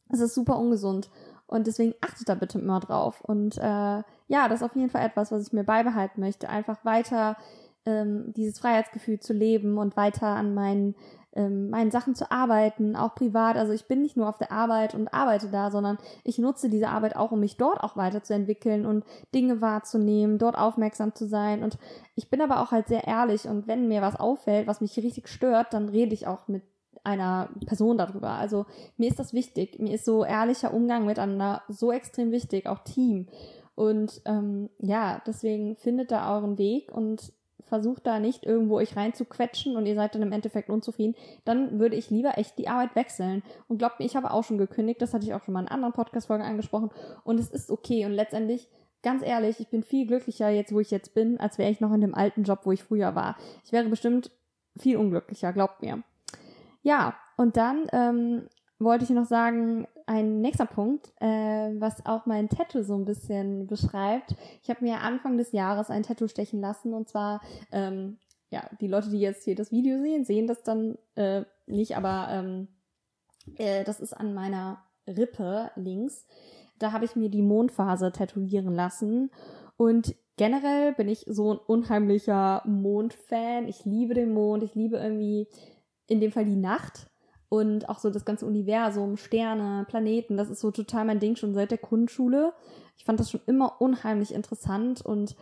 Es 0.08 0.20
ist 0.20 0.34
super 0.34 0.56
ungesund. 0.56 1.10
Und 1.46 1.66
deswegen 1.66 1.94
achtet 2.00 2.28
da 2.28 2.36
bitte 2.36 2.60
immer 2.60 2.78
drauf. 2.78 3.20
Und 3.22 3.58
äh, 3.58 3.60
ja, 3.60 4.48
das 4.48 4.60
ist 4.60 4.62
auf 4.62 4.76
jeden 4.76 4.90
Fall 4.90 5.04
etwas, 5.04 5.32
was 5.32 5.48
ich 5.48 5.52
mir 5.52 5.64
beibehalten 5.64 6.20
möchte. 6.20 6.48
Einfach 6.48 6.84
weiter 6.84 7.36
ähm, 7.86 8.32
dieses 8.36 8.60
Freiheitsgefühl 8.60 9.18
zu 9.18 9.32
leben 9.32 9.78
und 9.78 9.96
weiter 9.96 10.28
an 10.28 10.54
meinen 10.54 10.94
ähm, 11.34 11.70
meinen 11.70 11.90
Sachen 11.90 12.14
zu 12.14 12.30
arbeiten, 12.30 12.96
auch 12.96 13.14
privat. 13.14 13.56
Also 13.56 13.72
ich 13.72 13.86
bin 13.86 14.02
nicht 14.02 14.16
nur 14.16 14.28
auf 14.28 14.38
der 14.38 14.52
Arbeit 14.52 14.94
und 14.94 15.12
arbeite 15.12 15.48
da, 15.48 15.70
sondern 15.70 15.98
ich 16.24 16.38
nutze 16.38 16.68
diese 16.68 16.88
Arbeit 16.88 17.16
auch, 17.16 17.32
um 17.32 17.40
mich 17.40 17.56
dort 17.56 17.80
auch 17.80 17.96
weiterzuentwickeln 17.96 18.86
und 18.86 19.04
Dinge 19.34 19.60
wahrzunehmen, 19.60 20.38
dort 20.38 20.56
aufmerksam 20.56 21.14
zu 21.14 21.26
sein. 21.26 21.62
Und 21.62 21.78
ich 22.14 22.30
bin 22.30 22.40
aber 22.40 22.60
auch 22.60 22.72
halt 22.72 22.88
sehr 22.88 23.06
ehrlich 23.06 23.46
und 23.46 23.66
wenn 23.66 23.88
mir 23.88 24.02
was 24.02 24.16
auffällt, 24.16 24.66
was 24.66 24.80
mich 24.80 24.96
richtig 24.96 25.28
stört, 25.28 25.72
dann 25.74 25.88
rede 25.88 26.14
ich 26.14 26.26
auch 26.26 26.48
mit 26.48 26.62
einer 27.04 27.48
Person 27.66 27.98
darüber. 27.98 28.30
Also 28.30 28.66
mir 28.96 29.08
ist 29.08 29.18
das 29.18 29.32
wichtig. 29.32 29.78
Mir 29.78 29.94
ist 29.94 30.04
so 30.04 30.24
ehrlicher 30.24 30.74
Umgang 30.74 31.06
miteinander 31.06 31.62
so 31.68 31.92
extrem 31.92 32.32
wichtig, 32.32 32.66
auch 32.66 32.80
Team. 32.80 33.28
Und 33.74 34.20
ähm, 34.24 34.70
ja, 34.78 35.22
deswegen 35.26 35.76
findet 35.76 36.10
da 36.10 36.34
euren 36.34 36.58
Weg 36.58 36.90
und 36.92 37.32
versucht 37.68 38.06
da 38.06 38.18
nicht 38.18 38.44
irgendwo 38.44 38.76
euch 38.76 38.96
reinzuquetschen 38.96 39.76
und 39.76 39.86
ihr 39.86 39.94
seid 39.94 40.14
dann 40.14 40.22
im 40.22 40.32
Endeffekt 40.32 40.70
unzufrieden, 40.70 41.14
dann 41.44 41.78
würde 41.78 41.96
ich 41.96 42.10
lieber 42.10 42.38
echt 42.38 42.58
die 42.58 42.68
Arbeit 42.68 42.96
wechseln. 42.96 43.42
Und 43.68 43.78
glaubt 43.78 44.00
mir, 44.00 44.06
ich 44.06 44.16
habe 44.16 44.30
auch 44.30 44.44
schon 44.44 44.58
gekündigt, 44.58 45.00
das 45.00 45.14
hatte 45.14 45.24
ich 45.24 45.34
auch 45.34 45.42
schon 45.44 45.54
mal 45.54 45.60
in 45.60 45.68
anderen 45.68 45.92
Podcast-Folgen 45.92 46.44
angesprochen 46.44 46.90
und 47.24 47.38
es 47.38 47.50
ist 47.50 47.70
okay 47.70 48.04
und 48.04 48.12
letztendlich 48.12 48.68
ganz 49.02 49.22
ehrlich, 49.24 49.60
ich 49.60 49.68
bin 49.68 49.82
viel 49.82 50.06
glücklicher 50.06 50.48
jetzt, 50.48 50.72
wo 50.72 50.80
ich 50.80 50.90
jetzt 50.90 51.14
bin, 51.14 51.38
als 51.38 51.58
wäre 51.58 51.70
ich 51.70 51.80
noch 51.80 51.92
in 51.92 52.00
dem 52.00 52.14
alten 52.14 52.42
Job, 52.42 52.60
wo 52.64 52.72
ich 52.72 52.82
früher 52.82 53.14
war. 53.14 53.36
Ich 53.64 53.72
wäre 53.72 53.88
bestimmt 53.88 54.30
viel 54.76 54.96
unglücklicher, 54.96 55.52
glaubt 55.52 55.82
mir. 55.82 56.02
Ja, 56.82 57.16
und 57.36 57.56
dann 57.56 57.86
ähm, 57.92 58.48
wollte 58.78 59.04
ich 59.04 59.10
noch 59.10 59.26
sagen, 59.26 59.86
ein 60.08 60.40
nächster 60.40 60.66
Punkt, 60.66 61.12
äh, 61.20 61.26
was 61.26 62.04
auch 62.06 62.24
mein 62.24 62.48
Tattoo 62.48 62.82
so 62.82 62.94
ein 62.94 63.04
bisschen 63.04 63.66
beschreibt. 63.66 64.34
Ich 64.62 64.70
habe 64.70 64.84
mir 64.84 65.00
Anfang 65.00 65.36
des 65.36 65.52
Jahres 65.52 65.90
ein 65.90 66.02
Tattoo 66.02 66.28
stechen 66.28 66.60
lassen 66.60 66.94
und 66.94 67.08
zwar, 67.08 67.42
ähm, 67.72 68.18
ja, 68.50 68.68
die 68.80 68.88
Leute, 68.88 69.10
die 69.10 69.20
jetzt 69.20 69.44
hier 69.44 69.54
das 69.54 69.70
Video 69.70 70.00
sehen, 70.00 70.24
sehen 70.24 70.46
das 70.46 70.62
dann 70.62 70.96
äh, 71.14 71.42
nicht, 71.66 71.96
aber 71.96 72.28
ähm, 72.30 72.68
äh, 73.56 73.84
das 73.84 74.00
ist 74.00 74.14
an 74.14 74.32
meiner 74.32 74.82
Rippe 75.06 75.70
links. 75.76 76.26
Da 76.78 76.92
habe 76.92 77.04
ich 77.04 77.14
mir 77.14 77.28
die 77.28 77.42
Mondphase 77.42 78.10
tätowieren 78.10 78.74
lassen 78.74 79.30
und 79.76 80.14
generell 80.38 80.94
bin 80.94 81.08
ich 81.08 81.26
so 81.28 81.52
ein 81.52 81.58
unheimlicher 81.58 82.62
Mondfan. 82.64 83.68
Ich 83.68 83.84
liebe 83.84 84.14
den 84.14 84.32
Mond, 84.32 84.62
ich 84.62 84.74
liebe 84.74 84.96
irgendwie 84.96 85.48
in 86.06 86.20
dem 86.20 86.32
Fall 86.32 86.46
die 86.46 86.56
Nacht 86.56 87.07
und 87.48 87.88
auch 87.88 87.98
so 87.98 88.10
das 88.10 88.24
ganze 88.24 88.46
Universum, 88.46 89.16
Sterne, 89.16 89.86
Planeten, 89.88 90.36
das 90.36 90.50
ist 90.50 90.60
so 90.60 90.70
total 90.70 91.04
mein 91.04 91.20
Ding 91.20 91.36
schon 91.36 91.54
seit 91.54 91.70
der 91.70 91.78
Grundschule. 91.78 92.52
Ich 92.96 93.04
fand 93.04 93.20
das 93.20 93.30
schon 93.30 93.40
immer 93.46 93.80
unheimlich 93.80 94.34
interessant 94.34 95.04
und 95.04 95.36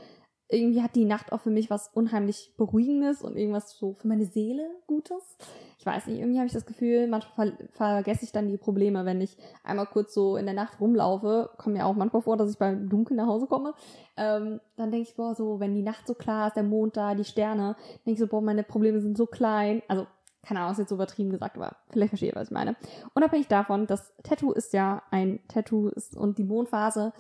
irgendwie 0.49 0.83
hat 0.83 0.95
die 0.95 1.05
Nacht 1.05 1.33
auch 1.33 1.41
für 1.41 1.51
mich 1.51 1.71
was 1.71 1.91
unheimlich 1.93 2.55
Beruhigendes 2.57 3.23
und 3.23 3.37
irgendwas 3.37 3.77
so 3.77 3.95
für 3.95 4.07
meine 4.07 4.27
Seele 4.27 4.71
Gutes. 4.87 5.37
Ich 5.79 5.85
weiß 5.85 6.07
nicht, 6.07 6.21
irgendwie 6.21 6.39
habe 6.39 6.47
ich 6.47 6.53
das 6.53 6.67
Gefühl, 6.67 7.09
manchmal 7.09 7.57
ver 7.57 7.67
vergesse 7.73 8.25
ich 8.25 8.33
dann 8.33 8.49
die 8.49 8.57
Probleme, 8.57 9.05
wenn 9.05 9.21
ich 9.21 9.37
einmal 9.65 9.87
kurz 9.87 10.15
so 10.15 10.37
in 10.37 10.47
der 10.47 10.55
Nacht 10.55 10.81
rumlaufe. 10.81 11.51
Kommt 11.59 11.77
mir 11.77 11.87
auch 11.87 11.95
manchmal 11.95 12.23
vor, 12.23 12.37
dass 12.37 12.51
ich 12.51 12.59
beim 12.59 12.89
Dunkeln 12.89 13.17
nach 13.17 13.27
Hause 13.27 13.47
komme. 13.47 13.75
Ähm, 14.17 14.61
dann 14.77 14.91
denke 14.93 15.09
ich, 15.09 15.17
boah, 15.17 15.35
so, 15.35 15.59
wenn 15.59 15.75
die 15.75 15.83
Nacht 15.83 16.07
so 16.07 16.15
klar 16.15 16.49
ist, 16.49 16.55
der 16.57 16.63
Mond 16.63 16.97
da, 16.97 17.15
die 17.15 17.25
Sterne, 17.25 17.77
denke 18.05 18.13
ich 18.13 18.19
so, 18.19 18.27
boah, 18.29 18.41
meine 18.41 18.63
Probleme 18.63 19.01
sind 19.01 19.17
so 19.17 19.27
klein. 19.27 19.83
Also 19.89 20.07
keine 20.47 20.61
Ahnung, 20.61 20.73
ist 20.73 20.79
jetzt 20.79 20.91
so 20.91 20.95
übertrieben 20.95 21.31
gesagt, 21.31 21.57
aber 21.57 21.77
vielleicht 21.91 22.11
versteht 22.11 22.33
ihr, 22.33 22.41
was 22.41 22.49
ich 22.49 22.55
meine. 22.55 22.77
Unabhängig 23.15 23.49
davon, 23.49 23.87
das 23.87 24.13
Tattoo 24.23 24.53
ist 24.53 24.73
ja 24.73 25.03
ein 25.11 25.41
Tattoo 25.49 25.89
ist, 25.89 26.17
und 26.17 26.39
die 26.39 26.45
Mondphase, 26.45 27.13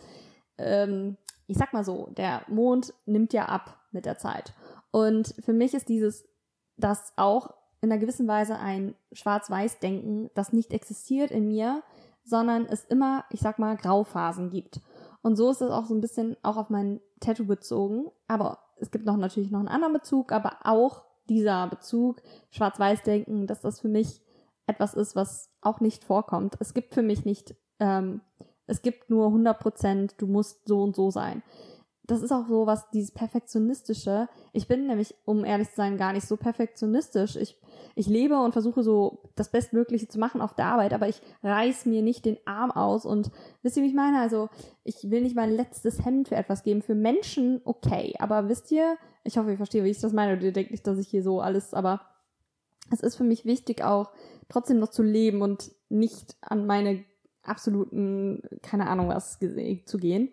ähm, 0.58 1.16
ich 1.48 1.58
sag 1.58 1.72
mal 1.72 1.84
so, 1.84 2.08
der 2.16 2.42
Mond 2.46 2.94
nimmt 3.04 3.32
ja 3.32 3.46
ab 3.46 3.80
mit 3.90 4.06
der 4.06 4.16
Zeit. 4.18 4.54
Und 4.92 5.34
für 5.44 5.52
mich 5.52 5.74
ist 5.74 5.88
dieses, 5.88 6.24
das 6.76 7.12
auch 7.16 7.54
in 7.80 7.90
einer 7.90 8.00
gewissen 8.00 8.28
Weise 8.28 8.58
ein 8.58 8.94
Schwarz-Weiß-Denken, 9.12 10.30
das 10.34 10.52
nicht 10.52 10.72
existiert 10.72 11.30
in 11.30 11.48
mir, 11.48 11.82
sondern 12.24 12.66
es 12.66 12.84
immer, 12.84 13.24
ich 13.30 13.40
sag 13.40 13.58
mal, 13.58 13.76
Grauphasen 13.76 14.50
gibt. 14.50 14.80
Und 15.22 15.36
so 15.36 15.50
ist 15.50 15.62
es 15.62 15.70
auch 15.70 15.86
so 15.86 15.94
ein 15.94 16.00
bisschen 16.00 16.36
auch 16.42 16.56
auf 16.56 16.70
mein 16.70 17.00
Tattoo 17.20 17.44
bezogen. 17.44 18.06
Aber 18.28 18.58
es 18.78 18.90
gibt 18.90 19.04
noch 19.04 19.16
natürlich 19.16 19.50
noch 19.50 19.58
einen 19.58 19.68
anderen 19.68 19.94
Bezug, 19.94 20.32
aber 20.32 20.58
auch 20.64 21.04
dieser 21.28 21.66
Bezug, 21.68 22.22
Schwarz-Weiß-Denken, 22.50 23.46
dass 23.46 23.60
das 23.60 23.80
für 23.80 23.88
mich 23.88 24.20
etwas 24.66 24.94
ist, 24.94 25.16
was 25.16 25.50
auch 25.60 25.80
nicht 25.80 26.04
vorkommt. 26.04 26.56
Es 26.60 26.74
gibt 26.74 26.94
für 26.94 27.02
mich 27.02 27.24
nicht, 27.24 27.54
ähm, 27.78 28.20
es 28.66 28.82
gibt 28.82 29.10
nur 29.10 29.26
100 29.26 29.58
Prozent, 29.58 30.14
du 30.18 30.26
musst 30.26 30.66
so 30.66 30.82
und 30.82 30.96
so 30.96 31.10
sein. 31.10 31.42
Das 32.06 32.22
ist 32.22 32.30
auch 32.30 32.46
so 32.46 32.66
was, 32.66 32.88
dieses 32.90 33.10
Perfektionistische. 33.10 34.28
Ich 34.52 34.68
bin 34.68 34.86
nämlich, 34.86 35.14
um 35.24 35.44
ehrlich 35.44 35.68
zu 35.70 35.76
sein, 35.76 35.96
gar 35.96 36.12
nicht 36.12 36.26
so 36.26 36.36
perfektionistisch. 36.36 37.34
Ich, 37.36 37.58
ich 37.96 38.06
lebe 38.06 38.38
und 38.38 38.52
versuche 38.52 38.82
so 38.84 39.30
das 39.34 39.50
Bestmögliche 39.50 40.06
zu 40.06 40.18
machen 40.20 40.40
auf 40.40 40.54
der 40.54 40.66
Arbeit, 40.66 40.92
aber 40.92 41.08
ich 41.08 41.20
reiß 41.42 41.86
mir 41.86 42.02
nicht 42.02 42.24
den 42.24 42.38
Arm 42.44 42.70
aus 42.70 43.04
und 43.04 43.30
wisst 43.62 43.76
ihr, 43.76 43.82
wie 43.82 43.88
ich 43.88 43.94
meine? 43.94 44.20
Also, 44.20 44.48
ich 44.84 45.10
will 45.10 45.22
nicht 45.22 45.34
mein 45.34 45.50
letztes 45.50 46.04
Hemd 46.04 46.28
für 46.28 46.36
etwas 46.36 46.62
geben. 46.62 46.82
Für 46.82 46.94
Menschen 46.94 47.60
okay, 47.64 48.14
aber 48.18 48.48
wisst 48.48 48.70
ihr, 48.70 48.96
ich 49.24 49.36
hoffe, 49.36 49.50
ihr 49.50 49.56
versteht, 49.56 49.82
wie 49.82 49.90
ich 49.90 50.00
das 50.00 50.12
meine. 50.12 50.34
Und 50.34 50.42
ihr 50.42 50.52
denkt 50.52 50.70
nicht, 50.70 50.86
dass 50.86 50.98
ich 50.98 51.08
hier 51.08 51.24
so 51.24 51.40
alles, 51.40 51.74
aber 51.74 52.02
es 52.92 53.00
ist 53.00 53.16
für 53.16 53.24
mich 53.24 53.44
wichtig, 53.44 53.82
auch 53.82 54.10
trotzdem 54.48 54.78
noch 54.78 54.90
zu 54.90 55.02
leben 55.02 55.42
und 55.42 55.72
nicht 55.88 56.36
an 56.40 56.66
meine 56.66 57.04
absoluten, 57.42 58.42
keine 58.62 58.88
Ahnung 58.88 59.08
was, 59.08 59.38
zu 59.38 59.98
gehen. 59.98 60.32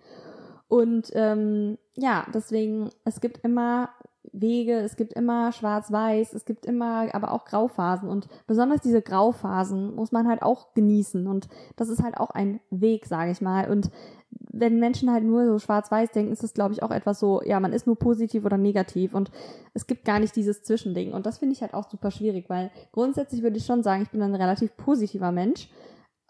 Und 0.74 1.12
ähm, 1.14 1.78
ja, 1.94 2.26
deswegen, 2.34 2.90
es 3.06 3.22
gibt 3.22 3.38
immer 3.46 3.90
Wege, 4.32 4.80
es 4.80 4.96
gibt 4.96 5.14
immer 5.14 5.52
schwarz-weiß, 5.52 6.34
es 6.34 6.46
gibt 6.46 6.66
immer 6.66 7.14
aber 7.14 7.32
auch 7.32 7.46
Grauphasen 7.46 8.10
und 8.10 8.28
besonders 8.48 8.82
diese 8.82 9.04
Grauphasen 9.04 9.94
muss 9.94 10.12
man 10.12 10.28
halt 10.28 10.42
auch 10.42 10.74
genießen 10.74 11.28
und 11.28 11.48
das 11.76 11.90
ist 11.90 12.02
halt 12.02 12.18
auch 12.18 12.32
ein 12.32 12.60
Weg, 12.72 13.06
sage 13.06 13.30
ich 13.30 13.40
mal 13.40 13.70
und 13.70 13.92
wenn 14.32 14.80
Menschen 14.80 15.12
halt 15.12 15.24
nur 15.24 15.46
so 15.46 15.60
schwarz-weiß 15.60 16.10
denken, 16.10 16.34
ist 16.34 16.44
es, 16.44 16.56
glaube 16.56 16.74
ich, 16.74 16.82
auch 16.82 16.90
etwas 16.90 17.20
so, 17.20 17.44
ja, 17.44 17.60
man 17.60 17.72
ist 17.72 17.86
nur 17.86 18.00
positiv 18.00 18.44
oder 18.44 18.58
negativ 18.58 19.14
und 19.14 19.30
es 19.76 19.86
gibt 19.86 20.06
gar 20.06 20.20
nicht 20.20 20.36
dieses 20.36 20.64
Zwischending. 20.64 21.14
Und 21.14 21.28
das 21.28 21.38
finde 21.38 21.54
ich 21.54 21.62
halt 21.62 21.76
auch 21.76 21.88
super 21.88 22.10
schwierig, 22.10 22.50
weil 22.50 22.72
grundsätzlich 22.92 23.44
würde 23.44 23.58
ich 23.58 23.66
schon 23.66 23.84
sagen, 23.84 24.02
ich 24.02 24.10
bin 24.10 24.24
ein 24.24 24.34
relativ 24.34 24.76
positiver 24.76 25.32
Mensch. 25.32 25.70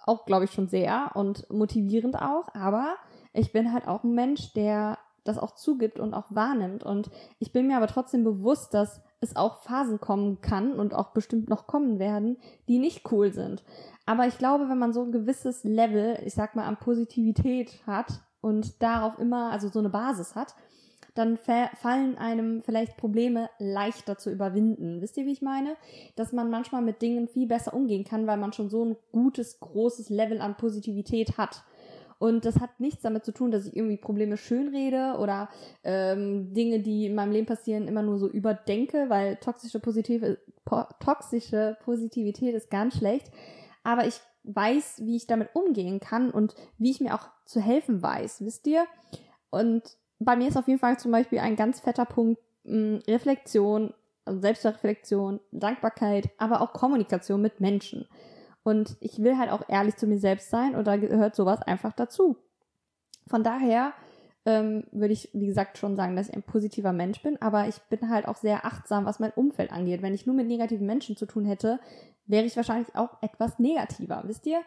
Auch, 0.06 0.26
glaube 0.26 0.46
ich, 0.46 0.52
schon 0.52 0.68
sehr 0.68 1.12
und 1.16 1.50
motivierend 1.50 2.18
auch. 2.18 2.48
Aber 2.54 2.96
ich 3.34 3.52
bin 3.52 3.74
halt 3.74 3.88
auch 3.88 4.04
ein 4.04 4.14
Mensch, 4.14 4.54
der 4.54 4.98
das 5.24 5.38
auch 5.38 5.56
zugibt 5.56 6.00
und 6.00 6.14
auch 6.14 6.26
wahrnimmt. 6.30 6.84
Und 6.84 7.10
ich 7.40 7.52
bin 7.52 7.68
mir 7.68 7.78
aber 7.78 7.88
trotzdem 7.88 8.24
bewusst, 8.24 8.74
dass 8.74 9.02
es 9.22 9.36
auch 9.36 9.62
Phasen 9.62 10.00
kommen 10.00 10.42
kann 10.42 10.74
und 10.74 10.94
auch 10.94 11.12
bestimmt 11.14 11.50
noch 11.50 11.66
kommen 11.66 11.98
werden, 11.98 12.38
die 12.68 12.78
nicht 12.78 13.10
cool 13.12 13.32
sind. 13.32 13.64
Aber 14.06 14.28
ich 14.28 14.38
glaube, 14.38 14.68
wenn 14.70 14.80
man 14.80 14.94
so 14.94 15.04
ein 15.04 15.12
gewisses 15.12 15.64
Level, 15.64 16.20
ich 16.26 16.34
sag 16.34 16.56
mal, 16.56 16.66
an 16.66 16.78
Positivität 16.78 17.82
hat 17.88 18.22
und 18.42 18.82
darauf 18.84 19.18
immer, 19.18 19.52
also 19.52 19.70
so 19.70 19.80
eine 19.80 19.90
Basis 19.90 20.36
hat, 20.36 20.56
dann 21.16 21.38
fallen 21.38 22.18
einem 22.18 22.64
vielleicht 22.64 22.98
Probleme 22.98 23.50
leichter 23.60 24.18
zu 24.18 24.32
überwinden. 24.32 25.00
Wisst 25.00 25.16
ihr, 25.16 25.26
wie 25.26 25.32
ich 25.32 25.44
meine? 25.44 25.76
Dass 26.16 26.34
man 26.34 26.50
manchmal 26.50 26.82
mit 26.82 27.04
Dingen 27.04 27.28
viel 27.28 27.48
besser 27.48 27.74
umgehen 27.74 28.04
kann, 28.04 28.26
weil 28.26 28.38
man 28.38 28.52
schon 28.52 28.70
so 28.70 28.84
ein 28.84 28.98
gutes, 29.12 29.60
großes 29.60 30.10
Level 30.10 30.42
an 30.42 30.58
Positivität 30.58 31.38
hat. 31.38 31.64
Und 32.24 32.46
das 32.46 32.60
hat 32.60 32.80
nichts 32.80 33.02
damit 33.02 33.26
zu 33.26 33.34
tun, 33.34 33.52
dass 33.52 33.66
ich 33.66 33.76
irgendwie 33.76 33.98
Probleme 33.98 34.38
schönrede 34.38 35.18
oder 35.20 35.50
ähm, 35.84 36.54
Dinge, 36.54 36.80
die 36.80 37.08
in 37.08 37.16
meinem 37.16 37.32
Leben 37.32 37.48
passieren, 37.48 37.88
immer 37.88 38.02
nur 38.02 38.18
so 38.18 38.30
überdenke, 38.30 39.10
weil 39.10 39.36
toxische, 39.38 39.80
Positive, 39.80 40.38
po 40.64 40.84
toxische 41.00 41.78
Positivität 41.84 42.56
ist 42.56 42.70
ganz 42.70 42.98
schlecht 42.98 43.30
aber 43.84 44.08
ich 44.08 44.20
weiß, 44.44 45.02
wie 45.06 45.16
ich 45.16 45.28
damit 45.28 45.50
umgehen 45.54 46.00
kann 46.00 46.32
und 46.32 46.56
wie 46.78 46.92
ich 46.92 47.02
mir 47.02 47.14
auch 47.14 47.30
zu 47.46 47.62
helfen 47.62 48.02
weiß, 48.02 48.44
wisst 48.44 48.66
ihr? 48.68 48.86
Und 49.50 49.84
bei 50.20 50.36
mir 50.36 50.48
ist 50.48 50.58
auf 50.58 50.68
jeden 50.68 50.80
Fall 50.80 50.98
zum 50.98 51.12
Beispiel 51.12 51.40
ein 51.40 51.56
ganz 51.56 51.80
fetter 51.80 52.06
Punkt 52.06 52.42
mh, 52.64 52.74
hm, 52.74 53.00
Reflexion, 53.08 53.94
also 54.26 54.40
Selbstreflexion, 54.40 55.40
Dankbarkeit, 55.52 56.30
aber 56.38 56.62
auch 56.62 56.74
Kommunikation 56.74 57.42
mit 57.42 57.60
Menschen. 57.60 58.08
Und 58.64 58.98
ich 59.02 59.22
will 59.22 59.38
halt 59.38 59.52
auch 59.52 59.68
ehrlich 59.68 59.98
zu 59.98 60.08
mir 60.08 60.20
selbst 60.20 60.50
sein 60.50 60.76
und 60.76 60.88
da 60.88 60.96
gehört 60.96 61.36
sowas 61.36 61.62
einfach 61.62 61.94
dazu. 61.94 62.38
Von 63.28 63.44
daher 63.44 63.94
ähm, 64.46 64.86
würde 64.92 65.14
ich, 65.14 65.30
wie 65.34 65.46
gesagt, 65.46 65.78
schon 65.78 65.96
sagen, 65.96 66.16
dass 66.16 66.30
ich 66.30 66.36
ein 66.36 66.44
positiver 66.44 66.94
Mensch 66.94 67.22
bin, 67.22 67.42
aber 67.42 67.68
ich 67.68 67.78
bin 67.90 68.10
halt 68.10 68.28
auch 68.28 68.38
sehr 68.38 68.66
achtsam, 68.66 69.06
was 69.06 69.20
mein 69.20 69.32
Umfeld 69.32 69.72
angeht. 69.72 70.02
Wenn 70.02 70.14
ich 70.14 70.26
nur 70.26 70.36
mit 70.36 70.48
negativen 70.48 70.86
Menschen 70.86 71.16
zu 71.16 71.26
tun 71.26 71.46
hätte, 71.46 71.80
wäre 72.26 72.46
ich 72.46 72.56
wahrscheinlich 72.56 72.96
auch 72.96 73.22
etwas 73.22 73.60
negativer, 73.60 74.24
wisst 74.26 74.46
ihr? 74.46 74.62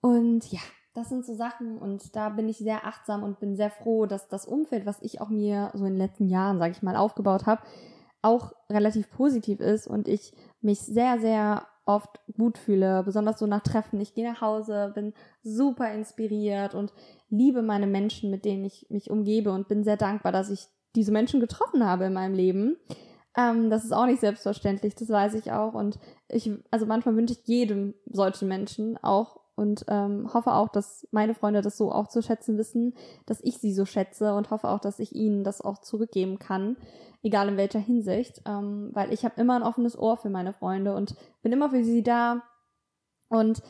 Und 0.00 0.50
ja, 0.52 0.60
das 0.94 1.08
sind 1.08 1.24
so 1.24 1.34
Sachen 1.34 1.78
und 1.78 2.16
da 2.16 2.28
bin 2.28 2.48
ich 2.48 2.58
sehr 2.58 2.86
achtsam 2.86 3.22
und 3.22 3.40
bin 3.40 3.56
sehr 3.56 3.70
froh, 3.70 4.06
dass 4.06 4.28
das 4.28 4.46
Umfeld, 4.46 4.86
was 4.86 5.02
ich 5.02 5.20
auch 5.20 5.28
mir 5.28 5.70
so 5.74 5.84
in 5.84 5.92
den 5.92 5.98
letzten 5.98 6.28
Jahren, 6.28 6.58
sage 6.58 6.72
ich 6.72 6.82
mal, 6.82 6.96
aufgebaut 6.96 7.46
habe, 7.46 7.62
auch 8.22 8.52
relativ 8.68 9.10
positiv 9.10 9.60
ist 9.60 9.86
und 9.86 10.08
ich 10.08 10.32
mich 10.60 10.80
sehr, 10.80 11.20
sehr 11.20 11.66
oft 11.88 12.20
gut 12.36 12.58
fühle, 12.58 13.02
besonders 13.02 13.38
so 13.38 13.46
nach 13.46 13.62
Treffen. 13.62 14.00
Ich 14.00 14.14
gehe 14.14 14.30
nach 14.30 14.42
Hause, 14.42 14.92
bin 14.94 15.14
super 15.42 15.92
inspiriert 15.92 16.74
und 16.74 16.92
liebe 17.30 17.62
meine 17.62 17.86
Menschen, 17.86 18.30
mit 18.30 18.44
denen 18.44 18.64
ich 18.66 18.86
mich 18.90 19.10
umgebe 19.10 19.50
und 19.50 19.68
bin 19.68 19.84
sehr 19.84 19.96
dankbar, 19.96 20.30
dass 20.30 20.50
ich 20.50 20.66
diese 20.94 21.12
Menschen 21.12 21.40
getroffen 21.40 21.86
habe 21.86 22.04
in 22.04 22.12
meinem 22.12 22.34
Leben. 22.34 22.76
Ähm, 23.36 23.70
das 23.70 23.84
ist 23.84 23.92
auch 23.92 24.04
nicht 24.04 24.20
selbstverständlich, 24.20 24.94
das 24.96 25.08
weiß 25.08 25.34
ich 25.34 25.50
auch. 25.50 25.72
Und 25.72 25.98
ich, 26.28 26.50
also 26.70 26.84
manchmal 26.84 27.16
wünsche 27.16 27.34
ich 27.34 27.46
jedem 27.48 27.94
solchen 28.06 28.48
Menschen 28.48 28.98
auch 28.98 29.40
und 29.58 29.84
ähm, 29.88 30.32
hoffe 30.32 30.52
auch, 30.52 30.68
dass 30.68 31.06
meine 31.10 31.34
Freunde 31.34 31.62
das 31.62 31.76
so 31.76 31.90
auch 31.90 32.06
zu 32.06 32.22
schätzen 32.22 32.56
wissen, 32.56 32.94
dass 33.26 33.40
ich 33.42 33.58
sie 33.58 33.72
so 33.72 33.84
schätze 33.84 34.34
und 34.34 34.50
hoffe 34.50 34.68
auch, 34.68 34.78
dass 34.78 35.00
ich 35.00 35.14
ihnen 35.14 35.42
das 35.42 35.60
auch 35.60 35.78
zurückgeben 35.78 36.38
kann, 36.38 36.76
egal 37.24 37.48
in 37.48 37.56
welcher 37.56 37.80
Hinsicht, 37.80 38.40
ähm, 38.46 38.90
weil 38.92 39.12
ich 39.12 39.24
habe 39.24 39.40
immer 39.40 39.56
ein 39.56 39.64
offenes 39.64 39.98
Ohr 39.98 40.16
für 40.16 40.30
meine 40.30 40.52
Freunde 40.52 40.94
und 40.94 41.16
bin 41.42 41.52
immer 41.52 41.70
für 41.70 41.82
sie 41.82 42.04
da. 42.04 42.42
Und 43.28 43.60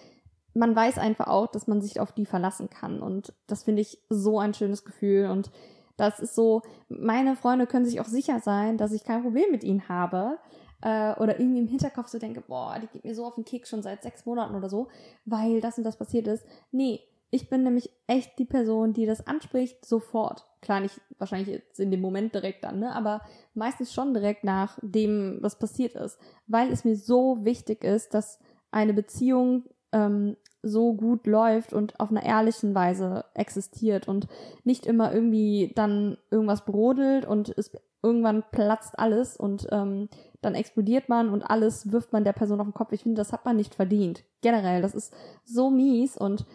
man 0.52 0.76
weiß 0.76 0.98
einfach 0.98 1.26
auch, 1.26 1.46
dass 1.46 1.66
man 1.66 1.80
sich 1.80 2.00
auf 2.00 2.12
die 2.12 2.26
verlassen 2.26 2.68
kann. 2.68 3.00
Und 3.00 3.32
das 3.46 3.64
finde 3.64 3.80
ich 3.80 3.98
so 4.10 4.38
ein 4.38 4.52
schönes 4.52 4.84
Gefühl. 4.84 5.30
Und 5.30 5.50
das 5.96 6.20
ist 6.20 6.34
so, 6.34 6.60
meine 6.90 7.34
Freunde 7.34 7.66
können 7.66 7.86
sich 7.86 8.00
auch 8.00 8.06
sicher 8.06 8.40
sein, 8.40 8.76
dass 8.76 8.92
ich 8.92 9.04
kein 9.04 9.22
Problem 9.22 9.50
mit 9.50 9.64
ihnen 9.64 9.88
habe. 9.88 10.38
Äh, 10.82 11.14
oder 11.14 11.40
irgendwie 11.40 11.60
im 11.60 11.66
Hinterkopf 11.66 12.08
so 12.08 12.18
denke, 12.18 12.40
boah, 12.40 12.78
die 12.80 12.86
geht 12.86 13.04
mir 13.04 13.14
so 13.14 13.24
auf 13.24 13.34
den 13.34 13.44
Kick 13.44 13.66
schon 13.66 13.82
seit 13.82 14.02
sechs 14.02 14.26
Monaten 14.26 14.54
oder 14.54 14.68
so, 14.68 14.88
weil 15.24 15.60
das 15.60 15.78
und 15.78 15.84
das 15.84 15.96
passiert 15.96 16.28
ist. 16.28 16.44
Nee, 16.70 17.00
ich 17.30 17.50
bin 17.50 17.62
nämlich 17.62 17.90
echt 18.06 18.38
die 18.38 18.44
Person, 18.44 18.92
die 18.94 19.04
das 19.04 19.26
anspricht, 19.26 19.84
sofort. 19.84 20.46
Klar, 20.62 20.80
nicht 20.80 21.00
wahrscheinlich 21.18 21.48
jetzt 21.48 21.78
in 21.78 21.90
dem 21.90 22.00
Moment 22.00 22.34
direkt 22.34 22.64
dann, 22.64 22.78
ne? 22.78 22.94
aber 22.94 23.20
meistens 23.54 23.92
schon 23.92 24.14
direkt 24.14 24.44
nach 24.44 24.78
dem, 24.82 25.38
was 25.40 25.58
passiert 25.58 25.94
ist. 25.94 26.18
Weil 26.46 26.72
es 26.72 26.84
mir 26.84 26.96
so 26.96 27.44
wichtig 27.44 27.84
ist, 27.84 28.14
dass 28.14 28.38
eine 28.70 28.94
Beziehung 28.94 29.64
ähm, 29.92 30.36
so 30.62 30.94
gut 30.94 31.26
läuft 31.26 31.72
und 31.72 32.00
auf 32.00 32.10
einer 32.10 32.24
ehrlichen 32.24 32.74
Weise 32.74 33.24
existiert 33.34 34.08
und 34.08 34.26
nicht 34.64 34.86
immer 34.86 35.12
irgendwie 35.12 35.72
dann 35.74 36.18
irgendwas 36.30 36.64
brodelt 36.64 37.26
und 37.26 37.56
es 37.56 37.72
irgendwann 38.02 38.44
platzt 38.52 38.98
alles 38.98 39.36
und 39.36 39.66
ähm, 39.70 40.08
dann 40.40 40.54
explodiert 40.54 41.08
man 41.08 41.30
und 41.30 41.42
alles 41.42 41.90
wirft 41.90 42.12
man 42.12 42.24
der 42.24 42.32
Person 42.32 42.60
auf 42.60 42.66
den 42.66 42.74
Kopf. 42.74 42.92
Ich 42.92 43.02
finde, 43.02 43.20
das 43.20 43.32
hat 43.32 43.44
man 43.44 43.56
nicht 43.56 43.74
verdient. 43.74 44.24
Generell, 44.40 44.82
das 44.82 44.94
ist 44.94 45.12
so 45.44 45.70
mies 45.70 46.16
und 46.16 46.46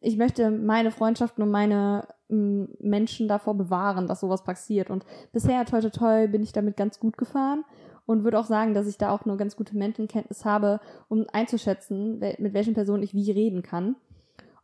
ich 0.00 0.16
möchte 0.16 0.50
meine 0.50 0.90
Freundschaften 0.90 1.42
und 1.42 1.50
meine 1.50 2.06
Menschen 2.28 3.28
davor 3.28 3.54
bewahren, 3.54 4.06
dass 4.06 4.20
sowas 4.20 4.44
passiert. 4.44 4.88
Und 4.88 5.04
bisher, 5.32 5.64
toi, 5.66 5.80
toi, 5.80 5.90
toi, 5.90 6.28
bin 6.28 6.42
ich 6.42 6.52
damit 6.52 6.76
ganz 6.76 7.00
gut 7.00 7.18
gefahren 7.18 7.64
und 8.06 8.24
würde 8.24 8.38
auch 8.38 8.44
sagen, 8.44 8.72
dass 8.72 8.86
ich 8.86 8.98
da 8.98 9.10
auch 9.10 9.24
eine 9.24 9.36
ganz 9.36 9.56
gute 9.56 9.76
Menschenkenntnis 9.76 10.44
habe, 10.44 10.80
um 11.08 11.26
einzuschätzen, 11.32 12.18
mit 12.18 12.54
welchen 12.54 12.74
Personen 12.74 13.02
ich 13.02 13.14
wie 13.14 13.30
reden 13.30 13.62
kann. 13.62 13.96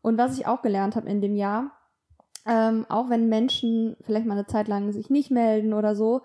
Und 0.01 0.17
was 0.17 0.39
ich 0.39 0.47
auch 0.47 0.63
gelernt 0.63 0.97
habe 0.97 1.09
in 1.09 1.21
dem 1.21 1.35
Jahr, 1.35 1.73
ähm, 2.47 2.87
auch 2.89 3.11
wenn 3.11 3.29
Menschen 3.29 3.97
vielleicht 4.01 4.27
mal 4.27 4.35
eine 4.35 4.47
Zeit 4.47 4.69
lang 4.69 4.93
sich 4.93 5.11
nicht 5.11 5.31
melden 5.31 5.73
oder 5.73 5.95
so, 5.95 6.23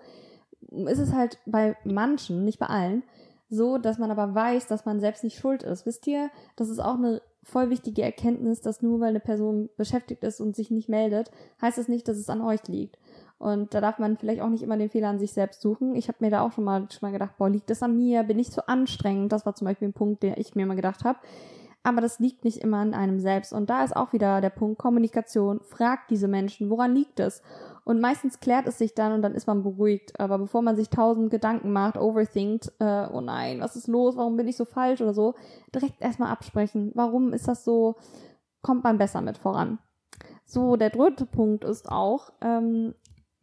ist 0.86 0.98
es 0.98 1.12
halt 1.12 1.38
bei 1.46 1.76
manchen, 1.84 2.44
nicht 2.44 2.58
bei 2.58 2.66
allen, 2.66 3.02
so, 3.50 3.76
dass 3.76 3.98
man 3.98 4.10
aber 4.10 4.34
weiß, 4.34 4.66
dass 4.66 4.86
man 4.86 5.00
selbst 5.00 5.24
nicht 5.24 5.38
schuld 5.38 5.62
ist. 5.62 5.84
Wisst 5.84 6.06
ihr, 6.06 6.30
das 6.56 6.70
ist 6.70 6.78
auch 6.78 6.94
eine 6.94 7.20
voll 7.42 7.70
wichtige 7.70 8.02
Erkenntnis, 8.02 8.60
dass 8.60 8.82
nur 8.82 9.00
weil 9.00 9.10
eine 9.10 9.20
Person 9.20 9.68
beschäftigt 9.76 10.24
ist 10.24 10.40
und 10.40 10.56
sich 10.56 10.70
nicht 10.70 10.88
meldet, 10.88 11.30
heißt 11.60 11.76
es 11.76 11.84
das 11.84 11.88
nicht, 11.88 12.08
dass 12.08 12.16
es 12.16 12.30
an 12.30 12.40
euch 12.40 12.66
liegt. 12.68 12.98
Und 13.38 13.74
da 13.74 13.80
darf 13.80 13.98
man 13.98 14.16
vielleicht 14.16 14.40
auch 14.40 14.48
nicht 14.48 14.62
immer 14.62 14.76
den 14.76 14.88
Fehler 14.88 15.08
an 15.08 15.18
sich 15.18 15.32
selbst 15.32 15.60
suchen. 15.60 15.96
Ich 15.96 16.06
habe 16.06 16.18
mir 16.20 16.30
da 16.30 16.42
auch 16.42 16.52
schon 16.52 16.62
mal, 16.62 16.86
schon 16.90 17.00
mal 17.02 17.12
gedacht, 17.12 17.36
boah, 17.38 17.50
liegt 17.50 17.68
das 17.70 17.82
an 17.82 17.96
mir? 17.96 18.22
Bin 18.22 18.38
ich 18.38 18.52
zu 18.52 18.68
anstrengend? 18.68 19.32
Das 19.32 19.44
war 19.44 19.54
zum 19.56 19.66
Beispiel 19.66 19.88
ein 19.88 19.92
Punkt, 19.92 20.22
den 20.22 20.34
ich 20.36 20.54
mir 20.54 20.64
mal 20.64 20.76
gedacht 20.76 21.02
habe. 21.02 21.18
Aber 21.84 22.00
das 22.00 22.20
liegt 22.20 22.44
nicht 22.44 22.58
immer 22.58 22.78
an 22.78 22.94
einem 22.94 23.18
selbst. 23.18 23.52
Und 23.52 23.68
da 23.68 23.82
ist 23.82 23.96
auch 23.96 24.12
wieder 24.12 24.40
der 24.40 24.50
Punkt 24.50 24.78
Kommunikation. 24.78 25.60
Fragt 25.60 26.10
diese 26.10 26.28
Menschen, 26.28 26.70
woran 26.70 26.94
liegt 26.94 27.18
es? 27.18 27.42
Und 27.84 28.00
meistens 28.00 28.38
klärt 28.38 28.68
es 28.68 28.78
sich 28.78 28.94
dann 28.94 29.12
und 29.12 29.22
dann 29.22 29.34
ist 29.34 29.48
man 29.48 29.64
beruhigt. 29.64 30.18
Aber 30.20 30.38
bevor 30.38 30.62
man 30.62 30.76
sich 30.76 30.90
tausend 30.90 31.30
Gedanken 31.30 31.72
macht, 31.72 31.96
overthinkt, 31.96 32.72
äh, 32.78 33.06
oh 33.12 33.20
nein, 33.20 33.60
was 33.60 33.74
ist 33.74 33.88
los? 33.88 34.16
Warum 34.16 34.36
bin 34.36 34.46
ich 34.46 34.56
so 34.56 34.64
falsch 34.64 35.00
oder 35.00 35.14
so? 35.14 35.34
Direkt 35.74 36.00
erstmal 36.00 36.30
absprechen. 36.30 36.92
Warum 36.94 37.32
ist 37.32 37.48
das 37.48 37.64
so? 37.64 37.96
Kommt 38.62 38.84
man 38.84 38.98
besser 38.98 39.20
mit 39.20 39.38
voran. 39.38 39.80
So, 40.44 40.76
der 40.76 40.90
dritte 40.90 41.26
Punkt 41.26 41.64
ist 41.64 41.90
auch, 41.90 42.32
ähm, 42.40 42.94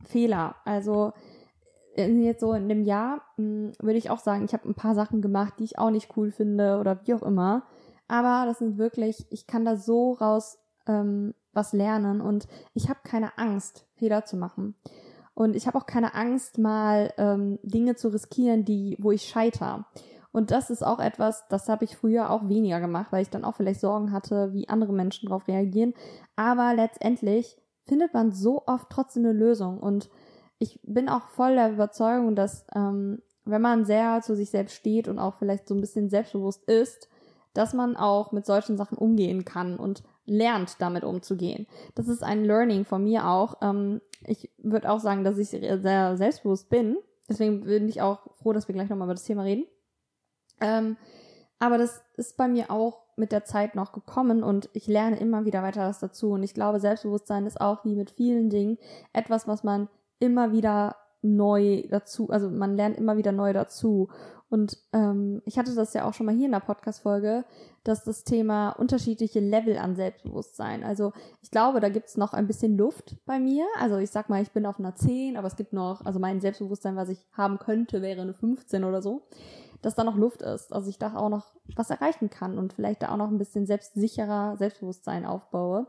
Fehler. 0.06 0.56
Also 0.64 1.12
jetzt 1.96 2.40
so 2.40 2.54
in 2.54 2.70
dem 2.70 2.84
Jahr 2.84 3.22
hm, 3.36 3.74
würde 3.80 3.98
ich 3.98 4.10
auch 4.10 4.20
sagen, 4.20 4.46
ich 4.46 4.54
habe 4.54 4.70
ein 4.70 4.76
paar 4.76 4.96
Sachen 4.96 5.22
gemacht, 5.22 5.56
die 5.60 5.66
ich 5.66 5.78
auch 5.78 5.90
nicht 5.90 6.16
cool 6.16 6.32
finde 6.32 6.80
oder 6.80 7.00
wie 7.06 7.14
auch 7.14 7.24
immer. 7.24 7.64
Aber 8.10 8.46
das 8.46 8.60
sind 8.60 8.78
wirklich, 8.78 9.26
ich 9.30 9.48
kann 9.48 9.64
da 9.64 9.78
so 9.78 10.14
raus 10.14 10.58
ähm, 10.88 11.34
was 11.54 11.74
lernen 11.74 12.22
und 12.22 12.48
ich 12.74 12.90
habe 12.90 13.00
keine 13.04 13.38
Angst, 13.38 13.86
Fehler 13.96 14.26
zu 14.26 14.36
machen. 14.36 14.76
Und 15.34 15.56
ich 15.56 15.68
habe 15.68 15.78
auch 15.78 15.86
keine 15.86 16.16
Angst, 16.16 16.58
mal 16.58 17.14
ähm, 17.18 17.60
Dinge 17.64 17.96
zu 17.96 18.10
riskieren, 18.10 18.66
die, 18.66 18.98
wo 19.00 19.12
ich 19.12 19.30
scheiter. 19.30 19.86
Und 20.32 20.52
das 20.52 20.70
ist 20.70 20.86
auch 20.86 21.00
etwas, 21.00 21.48
das 21.48 21.70
habe 21.70 21.86
ich 21.86 21.96
früher 21.96 22.30
auch 22.30 22.50
weniger 22.50 22.80
gemacht, 22.80 23.12
weil 23.12 23.22
ich 23.22 23.30
dann 23.30 23.46
auch 23.46 23.56
vielleicht 23.56 23.80
Sorgen 23.80 24.12
hatte, 24.12 24.54
wie 24.54 24.68
andere 24.68 24.92
Menschen 24.92 25.30
darauf 25.30 25.48
reagieren. 25.48 25.94
Aber 26.36 26.74
letztendlich 26.76 27.58
findet 27.84 28.14
man 28.14 28.32
so 28.32 28.64
oft 28.68 28.90
trotzdem 28.90 29.26
eine 29.26 29.34
Lösung. 29.34 29.80
Und 29.80 30.10
ich 30.58 30.80
bin 30.84 31.10
auch 31.10 31.28
voll 31.30 31.56
der 31.56 31.72
Überzeugung, 31.72 32.36
dass 32.36 32.66
ähm, 32.76 33.22
wenn 33.46 33.62
man 33.62 33.86
sehr 33.86 34.22
zu 34.22 34.36
sich 34.36 34.50
selbst 34.50 34.76
steht 34.76 35.08
und 35.08 35.20
auch 35.20 35.36
vielleicht 35.36 35.68
so 35.68 35.74
ein 35.74 35.82
bisschen 35.82 36.10
selbstbewusst 36.10 36.64
ist, 36.66 37.10
dass 37.54 37.74
man 37.74 37.96
auch 37.96 38.32
mit 38.32 38.46
solchen 38.46 38.78
Sachen 38.78 38.98
umgehen 38.98 39.46
kann 39.46 39.78
und 39.78 40.04
lernt, 40.26 40.76
damit 40.80 41.04
umzugehen. 41.04 41.68
Das 41.96 42.08
ist 42.08 42.24
ein 42.24 42.46
Learning 42.46 42.86
von 42.86 43.04
mir 43.04 43.28
auch. 43.28 43.56
Ähm, 43.62 44.02
ich 44.26 44.52
würde 44.58 44.92
auch 44.92 45.00
sagen, 45.00 45.24
dass 45.24 45.38
ich 45.38 45.50
sehr 45.50 46.18
selbstbewusst 46.18 46.70
bin. 46.70 46.98
deswegen 47.28 47.62
bin 47.62 47.90
ich 47.90 48.02
auch 48.02 48.20
froh, 48.36 48.54
dass 48.54 48.68
wir 48.68 48.76
gleich 48.76 48.90
nochmal 48.90 49.08
über 49.08 49.16
das 49.16 49.24
Thema 49.24 49.44
reden. 49.44 49.66
Ähm, 50.62 50.98
aber 51.60 51.78
das 51.78 52.02
ist 52.16 52.38
bei 52.38 52.48
mir 52.48 52.72
auch 52.72 53.02
mit 53.18 53.32
der 53.32 53.44
Zeit 53.44 53.76
noch 53.76 53.92
gekommen 53.92 54.44
und 54.44 54.70
ich 54.74 54.88
lerne 54.88 55.20
immer 55.20 55.46
wieder 55.46 55.62
weiter 55.62 55.88
was 55.90 56.00
dazu. 56.00 56.32
Und 56.32 56.44
ich 56.44 56.54
glaube, 56.54 56.80
Selbstbewusstsein 56.80 57.46
ist 57.46 57.60
auch 57.60 57.84
wie 57.84 57.96
mit 57.96 58.12
vielen 58.12 58.50
Dingen 58.50 58.78
etwas, 59.12 59.48
was 59.48 59.64
man 59.64 59.90
immer 60.20 60.52
wieder 60.52 60.96
neu 61.22 61.84
dazu, 61.90 62.30
also 62.30 62.50
man 62.50 62.76
lernt 62.76 62.98
immer 62.98 63.18
wieder 63.18 63.32
neu 63.32 63.52
dazu. 63.52 64.10
Und 64.50 64.78
ähm, 64.94 65.42
ich 65.46 65.60
hatte 65.60 65.76
das 65.76 65.94
ja 65.94 66.08
auch 66.08 66.14
schon 66.14 66.26
mal 66.26 66.36
hier 66.36 66.48
in 66.48 66.52
der 66.52 66.60
Podcast-Folge, 66.60 67.46
dass 67.84 68.04
das 68.04 68.24
Thema 68.24 68.72
unterschiedliche 68.72 69.40
Level 69.40 69.78
an 69.78 69.96
Selbstbewusstsein. 69.96 70.84
Also 70.84 71.14
ich 71.42 71.52
glaube, 71.52 71.80
da 71.80 71.90
gibt's 71.90 72.18
noch 72.18 72.34
ein 72.34 72.48
bisschen 72.48 72.76
Luft 72.76 73.16
bei 73.26 73.40
mir. 73.40 73.66
Also 73.80 73.98
ich 73.98 74.10
sag 74.10 74.28
mal, 74.28 74.42
ich 74.42 74.52
bin 74.52 74.66
auf 74.66 74.80
einer 74.80 74.96
10, 74.96 75.38
aber 75.38 75.48
es 75.48 75.56
gibt 75.56 75.72
noch, 75.72 76.04
also 76.04 76.20
mein 76.20 76.42
Selbstbewusstsein, 76.42 76.96
was 76.96 77.10
ich 77.10 77.20
haben 77.32 77.60
könnte, 77.60 78.02
wäre 78.02 78.22
eine 78.22 78.34
15 78.34 78.84
oder 78.84 79.02
so 79.02 79.28
dass 79.82 79.96
da 79.96 80.04
noch 80.04 80.18
Luft 80.18 80.42
ist. 80.42 80.74
Also 80.74 80.90
ich 80.90 80.98
da 80.98 81.16
auch 81.16 81.30
noch 81.30 81.54
was 81.76 81.90
erreichen 81.90 82.30
kann 82.30 82.58
und 82.58 82.74
vielleicht 82.74 83.02
da 83.02 83.12
auch 83.12 83.18
noch 83.18 83.30
ein 83.30 83.38
bisschen 83.38 83.66
selbstsicherer 83.66 84.58
Selbstbewusstsein 84.58 85.26
aufbaue. 85.26 85.88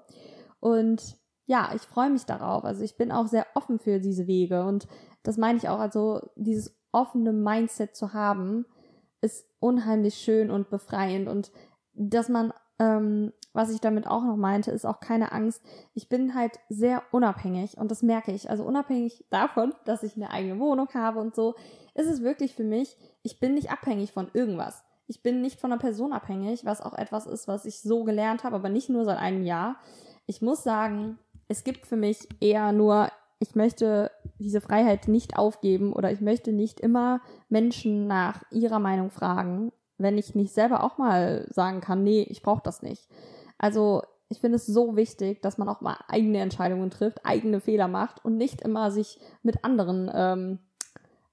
Und 0.60 1.16
ja, 1.46 1.70
ich 1.74 1.82
freue 1.82 2.10
mich 2.10 2.26
darauf. 2.26 2.64
Also 2.64 2.82
ich 2.82 2.96
bin 2.96 3.10
auch 3.10 3.26
sehr 3.26 3.46
offen 3.54 3.78
für 3.78 3.98
diese 3.98 4.26
Wege 4.26 4.64
und 4.64 4.86
das 5.22 5.36
meine 5.36 5.58
ich 5.58 5.68
auch. 5.68 5.80
Also 5.80 6.20
dieses 6.36 6.79
offene 6.92 7.32
Mindset 7.32 7.96
zu 7.96 8.12
haben, 8.12 8.66
ist 9.20 9.46
unheimlich 9.60 10.16
schön 10.16 10.50
und 10.50 10.70
befreiend 10.70 11.28
und 11.28 11.52
dass 11.94 12.28
man 12.28 12.52
ähm, 12.78 13.32
was 13.52 13.70
ich 13.70 13.80
damit 13.80 14.06
auch 14.06 14.22
noch 14.22 14.36
meinte, 14.36 14.70
ist 14.70 14.86
auch 14.86 15.00
keine 15.00 15.32
Angst. 15.32 15.62
Ich 15.94 16.08
bin 16.08 16.34
halt 16.34 16.58
sehr 16.68 17.02
unabhängig 17.10 17.76
und 17.76 17.90
das 17.90 18.02
merke 18.02 18.32
ich. 18.32 18.48
Also 18.48 18.64
unabhängig 18.64 19.24
davon, 19.30 19.74
dass 19.84 20.02
ich 20.02 20.16
eine 20.16 20.30
eigene 20.30 20.58
Wohnung 20.58 20.88
habe 20.94 21.20
und 21.20 21.34
so, 21.34 21.54
ist 21.94 22.08
es 22.08 22.22
wirklich 22.22 22.54
für 22.54 22.64
mich, 22.64 22.96
ich 23.22 23.40
bin 23.40 23.54
nicht 23.54 23.70
abhängig 23.70 24.12
von 24.12 24.30
irgendwas. 24.32 24.84
Ich 25.08 25.22
bin 25.22 25.42
nicht 25.42 25.60
von 25.60 25.72
einer 25.72 25.80
Person 25.80 26.12
abhängig, 26.12 26.64
was 26.64 26.80
auch 26.80 26.94
etwas 26.94 27.26
ist, 27.26 27.48
was 27.48 27.64
ich 27.64 27.80
so 27.80 28.04
gelernt 28.04 28.44
habe, 28.44 28.56
aber 28.56 28.68
nicht 28.68 28.88
nur 28.88 29.04
seit 29.04 29.18
einem 29.18 29.42
Jahr. 29.42 29.76
Ich 30.26 30.40
muss 30.40 30.62
sagen, 30.62 31.18
es 31.48 31.64
gibt 31.64 31.86
für 31.86 31.96
mich 31.96 32.28
eher 32.40 32.70
nur, 32.70 33.10
ich 33.40 33.56
möchte 33.56 34.12
diese 34.40 34.60
Freiheit 34.60 35.08
nicht 35.08 35.36
aufgeben 35.36 35.92
oder 35.92 36.10
ich 36.10 36.20
möchte 36.20 36.52
nicht 36.52 36.80
immer 36.80 37.20
Menschen 37.48 38.06
nach 38.06 38.42
ihrer 38.50 38.78
Meinung 38.78 39.10
fragen, 39.10 39.72
wenn 39.98 40.18
ich 40.18 40.34
nicht 40.34 40.52
selber 40.52 40.82
auch 40.82 40.98
mal 40.98 41.46
sagen 41.50 41.80
kann, 41.80 42.02
nee, 42.02 42.22
ich 42.22 42.42
brauche 42.42 42.62
das 42.64 42.82
nicht. 42.82 43.08
Also 43.58 44.02
ich 44.30 44.40
finde 44.40 44.56
es 44.56 44.66
so 44.66 44.96
wichtig, 44.96 45.42
dass 45.42 45.58
man 45.58 45.68
auch 45.68 45.80
mal 45.80 45.96
eigene 46.08 46.38
Entscheidungen 46.38 46.90
trifft, 46.90 47.26
eigene 47.26 47.60
Fehler 47.60 47.88
macht 47.88 48.24
und 48.24 48.36
nicht 48.36 48.62
immer 48.62 48.90
sich 48.90 49.18
mit 49.42 49.64
anderen, 49.64 50.10
ähm, 50.14 50.58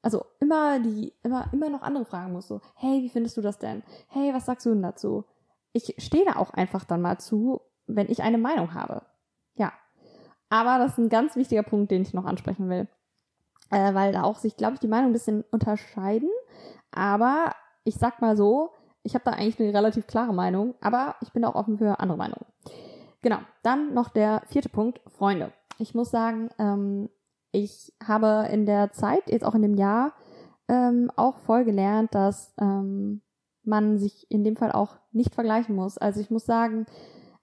also 0.02 0.26
immer 0.40 0.80
die, 0.80 1.14
immer, 1.24 1.48
immer 1.54 1.70
noch 1.70 1.84
andere 1.84 2.06
fragen 2.06 2.34
muss. 2.34 2.48
So, 2.48 2.60
hey, 2.76 3.04
wie 3.04 3.10
findest 3.10 3.38
du 3.38 3.42
das 3.42 3.60
denn? 3.60 3.84
Hey, 4.10 4.34
was 4.34 4.46
sagst 4.48 4.66
du 4.66 4.72
denn 4.72 4.82
dazu? 4.82 5.26
Ich 5.74 5.96
stehe 6.00 6.26
da 6.26 6.38
auch 6.38 6.52
einfach 6.52 6.86
dann 6.86 7.02
mal 7.02 7.20
zu, 7.20 7.62
wenn 7.86 8.10
ich 8.10 8.24
eine 8.24 8.40
Meinung 8.40 8.74
habe. 8.74 9.04
Ja. 9.56 9.72
Aber 10.50 10.78
das 10.80 10.94
ist 10.94 10.98
ein 10.98 11.10
ganz 11.10 11.36
wichtiger 11.36 11.64
Punkt, 11.64 11.92
den 11.92 12.02
ich 12.02 12.14
noch 12.14 12.26
ansprechen 12.26 12.68
will. 12.70 12.88
Äh, 13.70 13.94
weil 13.94 14.14
da 14.14 14.24
auch 14.24 14.38
sich, 14.38 14.56
glaube 14.56 14.76
ich, 14.76 14.80
die 14.80 14.88
Meinung 14.88 15.10
ein 15.10 15.14
bisschen 15.14 15.44
unterscheiden. 15.52 16.30
Aber 16.92 17.54
ich 17.84 17.96
sag 17.96 18.22
mal 18.22 18.38
so, 18.38 18.72
ich 19.04 19.14
habe 19.14 19.26
da 19.26 19.32
eigentlich 19.32 19.60
eine 19.60 19.74
relativ 19.74 20.08
klare 20.08 20.34
Meinung, 20.34 20.76
aber 20.82 21.16
ich 21.22 21.32
bin 21.32 21.46
auch 21.46 21.56
offen 21.56 21.78
für 21.78 22.00
andere 22.00 22.18
Meinungen. 22.18 22.46
Genau, 23.22 23.40
dann 23.64 23.94
noch 23.94 24.10
der 24.10 24.42
vierte 24.48 24.70
Punkt, 24.70 25.02
Freunde. 25.08 25.52
Ich 25.80 25.96
muss 25.96 26.12
sagen, 26.12 26.50
ähm, 26.60 27.10
ich 27.52 27.94
habe 28.06 28.48
in 28.52 28.66
der 28.66 28.92
Zeit, 28.92 29.30
jetzt 29.30 29.46
auch 29.46 29.56
in 29.56 29.62
dem 29.62 29.76
Jahr, 29.76 30.14
ähm, 30.68 31.12
auch 31.16 31.38
voll 31.40 31.66
gelernt, 31.66 32.14
dass 32.14 32.54
ähm, 32.60 33.22
man 33.64 33.98
sich 33.98 34.30
in 34.30 34.44
dem 34.44 34.56
Fall 34.56 34.72
auch 34.72 34.98
nicht 35.12 35.34
vergleichen 35.34 35.76
muss. 35.76 35.98
Also 35.98 36.20
ich 36.20 36.30
muss 36.30 36.46
sagen, 36.46 36.86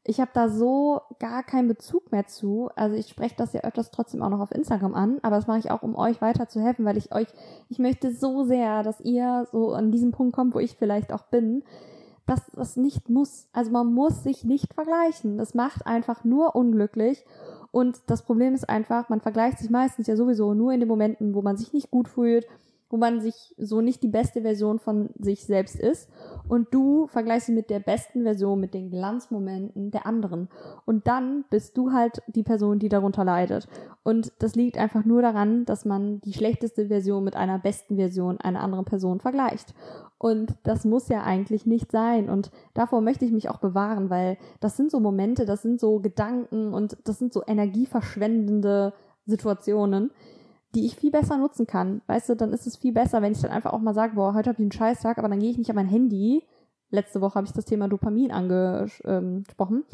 ich 0.04 0.20
habe 0.20 0.30
da 0.34 0.50
so 0.50 1.00
gar 1.18 1.42
keinen 1.42 1.66
Bezug 1.66 2.12
mehr 2.12 2.26
zu. 2.26 2.68
Also 2.76 2.94
ich 2.94 3.08
spreche 3.08 3.34
das 3.37 3.54
ja 3.54 3.62
öfters 3.62 3.90
trotzdem 3.90 4.23
auch 4.23 4.28
noch 4.28 4.40
auf 4.40 4.52
Instagram 4.52 4.94
an, 4.94 5.18
aber 5.23 5.37
das 5.37 5.46
mache 5.46 5.58
ich 5.58 5.70
auch, 5.70 5.82
um 5.82 5.96
euch 5.96 6.20
weiter 6.20 6.46
zu 6.46 6.61
helfen, 6.61 6.84
weil 6.84 6.99
ich 6.99 7.14
euch, 7.14 7.28
ich 7.70 7.78
möchte 7.78 8.12
so 8.12 8.44
sehr, 8.44 8.82
dass 8.82 9.00
ihr 9.00 9.46
so 9.50 9.73
an 9.73 9.90
diesem 9.90 10.12
Punkt 10.12 10.37
kommt, 10.37 10.54
wo 10.54 10.58
ich 10.58 10.76
vielleicht 10.76 11.11
auch 11.11 11.23
bin, 11.23 11.62
dass 12.26 12.42
das 12.52 12.76
nicht 12.76 13.08
muss. 13.08 13.49
Also 13.52 13.70
man 13.70 13.92
muss 13.92 14.23
sich 14.23 14.44
nicht 14.44 14.75
vergleichen. 14.75 15.38
Das 15.38 15.54
macht 15.54 15.87
einfach 15.87 16.23
nur 16.23 16.54
unglücklich. 16.54 17.25
Und 17.70 18.02
das 18.06 18.23
Problem 18.23 18.54
ist 18.54 18.68
einfach, 18.68 19.08
man 19.08 19.20
vergleicht 19.20 19.58
sich 19.58 19.71
meistens 19.71 20.06
ja 20.06 20.17
sowieso 20.17 20.54
nur 20.54 20.73
in 20.73 20.80
den 20.80 20.88
Momenten, 20.88 21.34
wo 21.34 21.43
man 21.43 21.56
sich 21.56 21.73
nicht 21.73 21.90
gut 21.90 22.08
fühlt, 22.08 22.47
wo 22.95 22.97
man 22.97 23.21
sich 23.21 23.52
so 23.59 23.80
nicht 23.80 24.04
die 24.04 24.09
beste 24.09 24.43
Version 24.43 24.78
von 24.78 25.11
sich 25.19 25.47
selbst 25.47 25.75
ist. 25.75 26.09
Und 26.47 26.73
du 26.73 27.09
vergleichst 27.09 27.49
sie 27.49 27.52
mit 27.52 27.69
der 27.69 27.80
besten 27.80 28.23
Version, 28.23 28.61
mit 28.61 28.73
den 28.73 28.89
Glanzmomenten 28.89 29.91
der 29.91 30.07
anderen. 30.07 30.49
Und 30.85 31.09
dann 31.09 31.45
bist 31.50 31.76
du 31.76 31.91
halt 31.91 32.23
die 32.28 32.45
Person, 32.45 32.78
die 32.78 32.89
darunter 32.89 33.25
leidet. 33.25 33.67
Und 34.04 34.33
das 34.39 34.54
liegt 34.54 34.78
einfach 34.78 35.04
nur 35.04 35.23
daran, 35.23 35.65
dass 35.65 35.85
man 35.85 36.21
die 36.21 36.35
schlechteste 36.35 36.87
Version 36.87 37.25
mit 37.25 37.35
einer 37.35 37.59
besten 37.59 37.97
Version 37.97 38.41
einer 38.41 38.61
anderen 38.61 38.85
Person 38.85 39.19
vergleicht. 39.19 39.75
Und 40.17 40.54
das 40.63 40.85
muss 40.85 41.09
ja 41.09 41.25
eigentlich 41.25 41.67
nicht 41.67 41.91
sein. 41.91 42.30
Und 42.30 42.52
davor 42.75 43.00
möchte 43.00 43.25
ich 43.25 43.33
mich 43.33 43.49
auch 43.49 43.59
bewahren, 43.59 44.09
weil 44.09 44.39
das 44.61 44.76
sind 44.76 44.93
so 44.93 45.00
Momente, 45.00 45.47
das 45.47 45.63
sind 45.63 45.80
so 45.80 45.99
Gedanken 45.99 46.73
und 46.73 46.97
das 47.02 47.19
sind 47.19 47.33
so 47.33 47.43
energieverschwendende 47.45 48.93
Situationen, 49.26 50.13
die 50.75 50.87
ich 50.87 50.97
viel 50.97 51.10
besser 51.10 51.37
nutzen 51.37 51.67
kann. 51.67 52.02
Weißt 52.06 52.28
du, 52.28 52.34
dann 52.34 52.52
ist 52.52 52.67
es 52.67 52.76
viel 52.76 52.93
besser, 52.93 53.23
wenn 53.23 53.32
ich 53.32 53.41
dann 53.41 53.50
einfach 53.50 53.73
auch 53.73 53.80
mal 53.80 53.95
sage, 53.95 54.15
boah, 54.15 54.34
heute 54.34 54.50
habe 54.50 54.56
ich 54.56 54.65
einen 54.65 54.73
Scheißtag, 54.73 55.19
aber 55.19 55.28
dann 55.28 55.41
gehe 55.41 55.50
ich 55.50 55.58
nicht 55.58 55.71
an 55.71 55.76
mein 55.76 55.89
Handy. 55.89 56.45
Letzte 56.91 57.21
Woche 57.21 57.37
habe 57.37 57.47
ich 57.47 57.52
das 57.52 57.65
Thema 57.65 57.89
Dopamin 57.89 58.30
angesprochen 58.30 59.84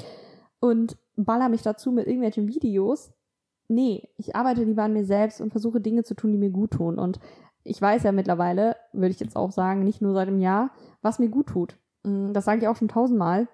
und 0.60 0.96
baller 1.16 1.48
mich 1.48 1.62
dazu 1.62 1.92
mit 1.92 2.06
irgendwelchen 2.06 2.48
Videos. 2.48 3.12
Nee, 3.68 4.08
ich 4.16 4.34
arbeite 4.34 4.64
lieber 4.64 4.82
an 4.82 4.92
mir 4.92 5.04
selbst 5.04 5.40
und 5.40 5.50
versuche 5.50 5.80
Dinge 5.80 6.02
zu 6.02 6.14
tun, 6.14 6.32
die 6.32 6.38
mir 6.38 6.50
gut 6.50 6.72
tun. 6.72 6.98
Und 6.98 7.20
ich 7.62 7.80
weiß 7.80 8.02
ja 8.02 8.12
mittlerweile, 8.12 8.76
würde 8.92 9.12
ich 9.12 9.20
jetzt 9.20 9.36
auch 9.36 9.52
sagen, 9.52 9.84
nicht 9.84 10.02
nur 10.02 10.12
seit 10.12 10.28
einem 10.28 10.40
Jahr, 10.40 10.70
was 11.02 11.18
mir 11.18 11.28
gut 11.28 11.48
tut. 11.48 11.76
Mm, 12.02 12.32
das 12.32 12.44
sage 12.44 12.60
ich 12.60 12.68
auch 12.68 12.76
schon 12.76 12.88
tausendmal. 12.88 13.48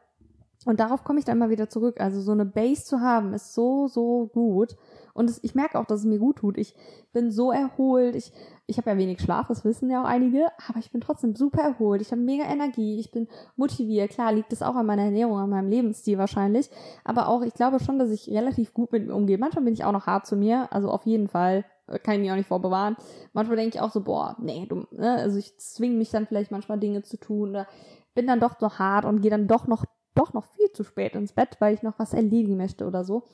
Und 0.65 0.81
darauf 0.81 1.05
komme 1.05 1.19
ich 1.19 1.25
dann 1.25 1.39
mal 1.39 1.51
wieder 1.51 1.69
zurück. 1.69 2.01
Also 2.01 2.21
so 2.21 2.33
eine 2.33 2.45
Base 2.45 2.85
zu 2.85 3.01
haben, 3.01 3.35
ist 3.35 3.55
so, 3.55 3.87
so 3.87 4.29
gut. 4.33 4.77
Und 5.15 5.31
es, 5.31 5.43
ich 5.43 5.55
merke 5.55 5.79
auch, 5.79 5.87
dass 5.87 6.01
es 6.01 6.07
mir 6.07 6.19
gut 6.19 6.37
tut. 6.37 6.59
Ich 6.59 6.75
bin 7.13 7.31
so 7.31 7.53
erholt. 7.53 8.17
Ich, 8.17 8.33
ich 8.67 8.77
habe 8.77 8.91
ja 8.91 8.99
wenig 8.99 9.21
Schlaf, 9.21 9.49
das 9.49 9.65
wissen 9.65 9.89
ja 9.91 10.03
auch 10.03 10.07
einige, 10.07 10.47
aber 10.69 10.79
ich 10.79 10.91
bin 10.91 11.01
trotzdem 11.01 11.35
super 11.35 11.63
erholt. 11.63 12.03
Ich 12.03 12.11
habe 12.11 12.21
mega 12.21 12.45
Energie, 12.45 12.99
ich 12.99 13.11
bin 13.13 13.29
motiviert. 13.57 14.11
Klar 14.11 14.33
liegt 14.33 14.53
es 14.53 14.63
auch 14.63 14.75
an 14.75 14.87
meiner 14.87 15.05
Ernährung, 15.05 15.39
an 15.39 15.51
meinem 15.51 15.69
Lebensstil 15.69 16.19
wahrscheinlich. 16.19 16.69
Aber 17.05 17.29
auch, 17.29 17.43
ich 17.43 17.55
glaube 17.55 17.81
schon, 17.81 17.99
dass 17.99 18.11
ich 18.11 18.29
relativ 18.29 18.75
gut 18.75 18.93
mit 18.93 19.07
mir 19.07 19.15
umgehe. 19.15 19.39
Manchmal 19.39 19.65
bin 19.65 19.75
ich 19.75 19.85
auch 19.85 19.93
noch 19.93 20.07
hart 20.07 20.27
zu 20.27 20.37
mir, 20.37 20.73
also 20.73 20.91
auf 20.91 21.07
jeden 21.07 21.29
Fall 21.29 21.65
kann 22.03 22.15
ich 22.15 22.21
mich 22.21 22.31
auch 22.31 22.37
nicht 22.37 22.49
vorbewahren. 22.49 22.97
Manchmal 23.33 23.57
denke 23.57 23.77
ich 23.77 23.81
auch 23.81 23.93
so, 23.93 24.03
boah, 24.03 24.37
nee, 24.41 24.67
du, 24.69 24.87
ne? 24.91 25.15
also 25.15 25.39
ich 25.39 25.57
zwinge 25.59 25.97
mich 25.97 26.11
dann 26.11 26.27
vielleicht 26.27 26.51
manchmal 26.51 26.79
Dinge 26.79 27.03
zu 27.03 27.17
tun 27.17 27.51
oder 27.51 27.67
bin 28.15 28.27
dann 28.27 28.41
doch 28.41 28.59
so 28.59 28.79
hart 28.79 29.05
und 29.05 29.21
gehe 29.21 29.31
dann 29.31 29.47
doch 29.47 29.67
noch, 29.67 29.85
doch 30.17 30.33
noch 30.33 30.45
viel 30.57 30.71
zu 30.73 30.85
spät 30.85 31.15
ins 31.15 31.33
Bett, 31.33 31.57
weil 31.61 31.75
ich 31.75 31.83
noch 31.83 31.99
was 31.99 32.13
erledigen 32.13 32.57
möchte 32.57 32.87
oder 32.87 33.05
so. 33.05 33.25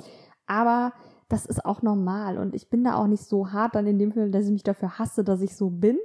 Aber 0.46 0.92
das 1.28 1.46
ist 1.46 1.64
auch 1.64 1.80
normal 1.80 2.36
und 2.36 2.54
ich 2.54 2.68
bin 2.68 2.84
da 2.84 2.94
auch 2.96 3.06
nicht 3.06 3.24
so 3.24 3.52
hart 3.52 3.74
dann 3.74 3.86
in 3.86 3.98
dem 3.98 4.12
Fall, 4.12 4.30
dass 4.30 4.44
ich 4.44 4.52
mich 4.52 4.64
dafür 4.64 4.98
hasse, 4.98 5.24
dass 5.24 5.40
ich 5.40 5.56
so 5.56 5.70
bin, 5.70 5.98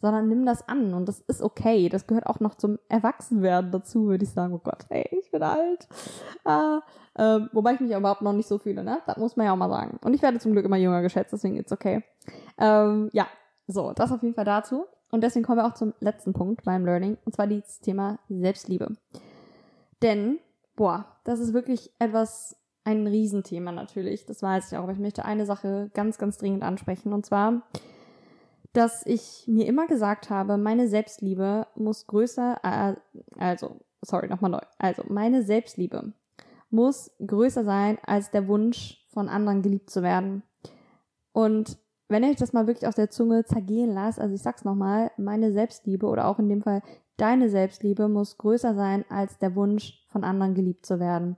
sondern 0.00 0.28
nimm 0.28 0.44
das 0.44 0.66
an 0.68 0.92
und 0.92 1.06
das 1.06 1.20
ist 1.20 1.40
okay. 1.40 1.88
Das 1.88 2.08
gehört 2.08 2.26
auch 2.26 2.40
noch 2.40 2.56
zum 2.56 2.78
Erwachsenwerden 2.88 3.70
dazu, 3.70 4.08
würde 4.08 4.24
ich 4.24 4.30
sagen. 4.30 4.52
Oh 4.52 4.60
Gott, 4.62 4.84
hey, 4.88 5.08
ich 5.12 5.30
bin 5.30 5.42
alt. 5.42 5.86
Ah, 6.44 6.80
äh, 7.14 7.40
wobei 7.52 7.74
ich 7.74 7.80
mich 7.80 7.92
überhaupt 7.92 8.22
noch 8.22 8.32
nicht 8.32 8.48
so 8.48 8.58
fühle, 8.58 8.82
ne? 8.82 8.98
Das 9.06 9.16
muss 9.18 9.36
man 9.36 9.46
ja 9.46 9.52
auch 9.52 9.56
mal 9.56 9.70
sagen. 9.70 10.00
Und 10.02 10.14
ich 10.14 10.22
werde 10.22 10.40
zum 10.40 10.52
Glück 10.52 10.64
immer 10.64 10.76
jünger 10.76 11.02
geschätzt, 11.02 11.32
deswegen 11.32 11.56
ist 11.56 11.70
okay. 11.70 12.02
Ähm, 12.58 13.08
ja, 13.12 13.28
so, 13.68 13.92
das 13.92 14.10
auf 14.10 14.22
jeden 14.22 14.34
Fall 14.34 14.44
dazu. 14.44 14.86
Und 15.12 15.22
deswegen 15.22 15.44
kommen 15.44 15.58
wir 15.58 15.66
auch 15.66 15.74
zum 15.74 15.94
letzten 16.00 16.32
Punkt 16.32 16.64
beim 16.64 16.84
Learning, 16.84 17.18
und 17.24 17.34
zwar 17.34 17.46
das 17.46 17.80
Thema 17.80 18.18
Selbstliebe. 18.28 18.96
Denn, 20.02 20.40
boah, 20.76 21.06
das 21.24 21.40
ist 21.40 21.54
wirklich 21.54 21.92
etwas, 21.98 22.56
ein 22.84 23.06
Riesenthema 23.06 23.70
natürlich, 23.70 24.26
das 24.26 24.42
weiß 24.42 24.72
ich 24.72 24.78
auch, 24.78 24.82
aber 24.82 24.92
ich 24.92 24.98
möchte 24.98 25.24
eine 25.24 25.46
Sache 25.46 25.90
ganz, 25.94 26.18
ganz 26.18 26.38
dringend 26.38 26.64
ansprechen, 26.64 27.12
und 27.12 27.24
zwar, 27.24 27.62
dass 28.72 29.06
ich 29.06 29.44
mir 29.46 29.66
immer 29.66 29.86
gesagt 29.86 30.30
habe, 30.30 30.56
meine 30.56 30.88
Selbstliebe 30.88 31.68
muss 31.76 32.06
größer, 32.08 32.58
äh, 32.64 32.94
also, 33.38 33.80
sorry, 34.00 34.28
nochmal 34.28 34.50
neu, 34.50 34.60
also, 34.78 35.04
meine 35.08 35.44
Selbstliebe 35.44 36.12
muss 36.70 37.12
größer 37.24 37.64
sein 37.64 37.98
als 38.04 38.30
der 38.30 38.48
Wunsch, 38.48 38.98
von 39.12 39.28
anderen 39.28 39.62
geliebt 39.62 39.90
zu 39.90 40.02
werden. 40.02 40.42
Und 41.32 41.78
wenn 42.12 42.22
ich 42.22 42.36
das 42.36 42.52
mal 42.52 42.66
wirklich 42.66 42.86
aus 42.86 42.94
der 42.94 43.10
Zunge 43.10 43.44
zergehen 43.44 43.92
lasse, 43.92 44.20
also 44.20 44.34
ich 44.34 44.42
sag's 44.42 44.64
nochmal, 44.64 45.10
meine 45.16 45.52
Selbstliebe 45.52 46.06
oder 46.06 46.28
auch 46.28 46.38
in 46.38 46.48
dem 46.48 46.62
Fall 46.62 46.82
deine 47.16 47.48
Selbstliebe 47.48 48.08
muss 48.08 48.38
größer 48.38 48.74
sein 48.74 49.04
als 49.08 49.38
der 49.38 49.54
Wunsch, 49.56 50.04
von 50.08 50.24
anderen 50.24 50.54
geliebt 50.54 50.86
zu 50.86 51.00
werden. 51.00 51.36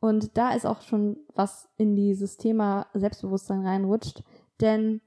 Und 0.00 0.36
da 0.36 0.50
ist 0.50 0.66
auch 0.66 0.80
schon 0.82 1.18
was 1.34 1.68
in 1.76 1.96
dieses 1.96 2.36
Thema 2.36 2.86
Selbstbewusstsein 2.94 3.66
reinrutscht, 3.66 4.22
denn 4.60 5.00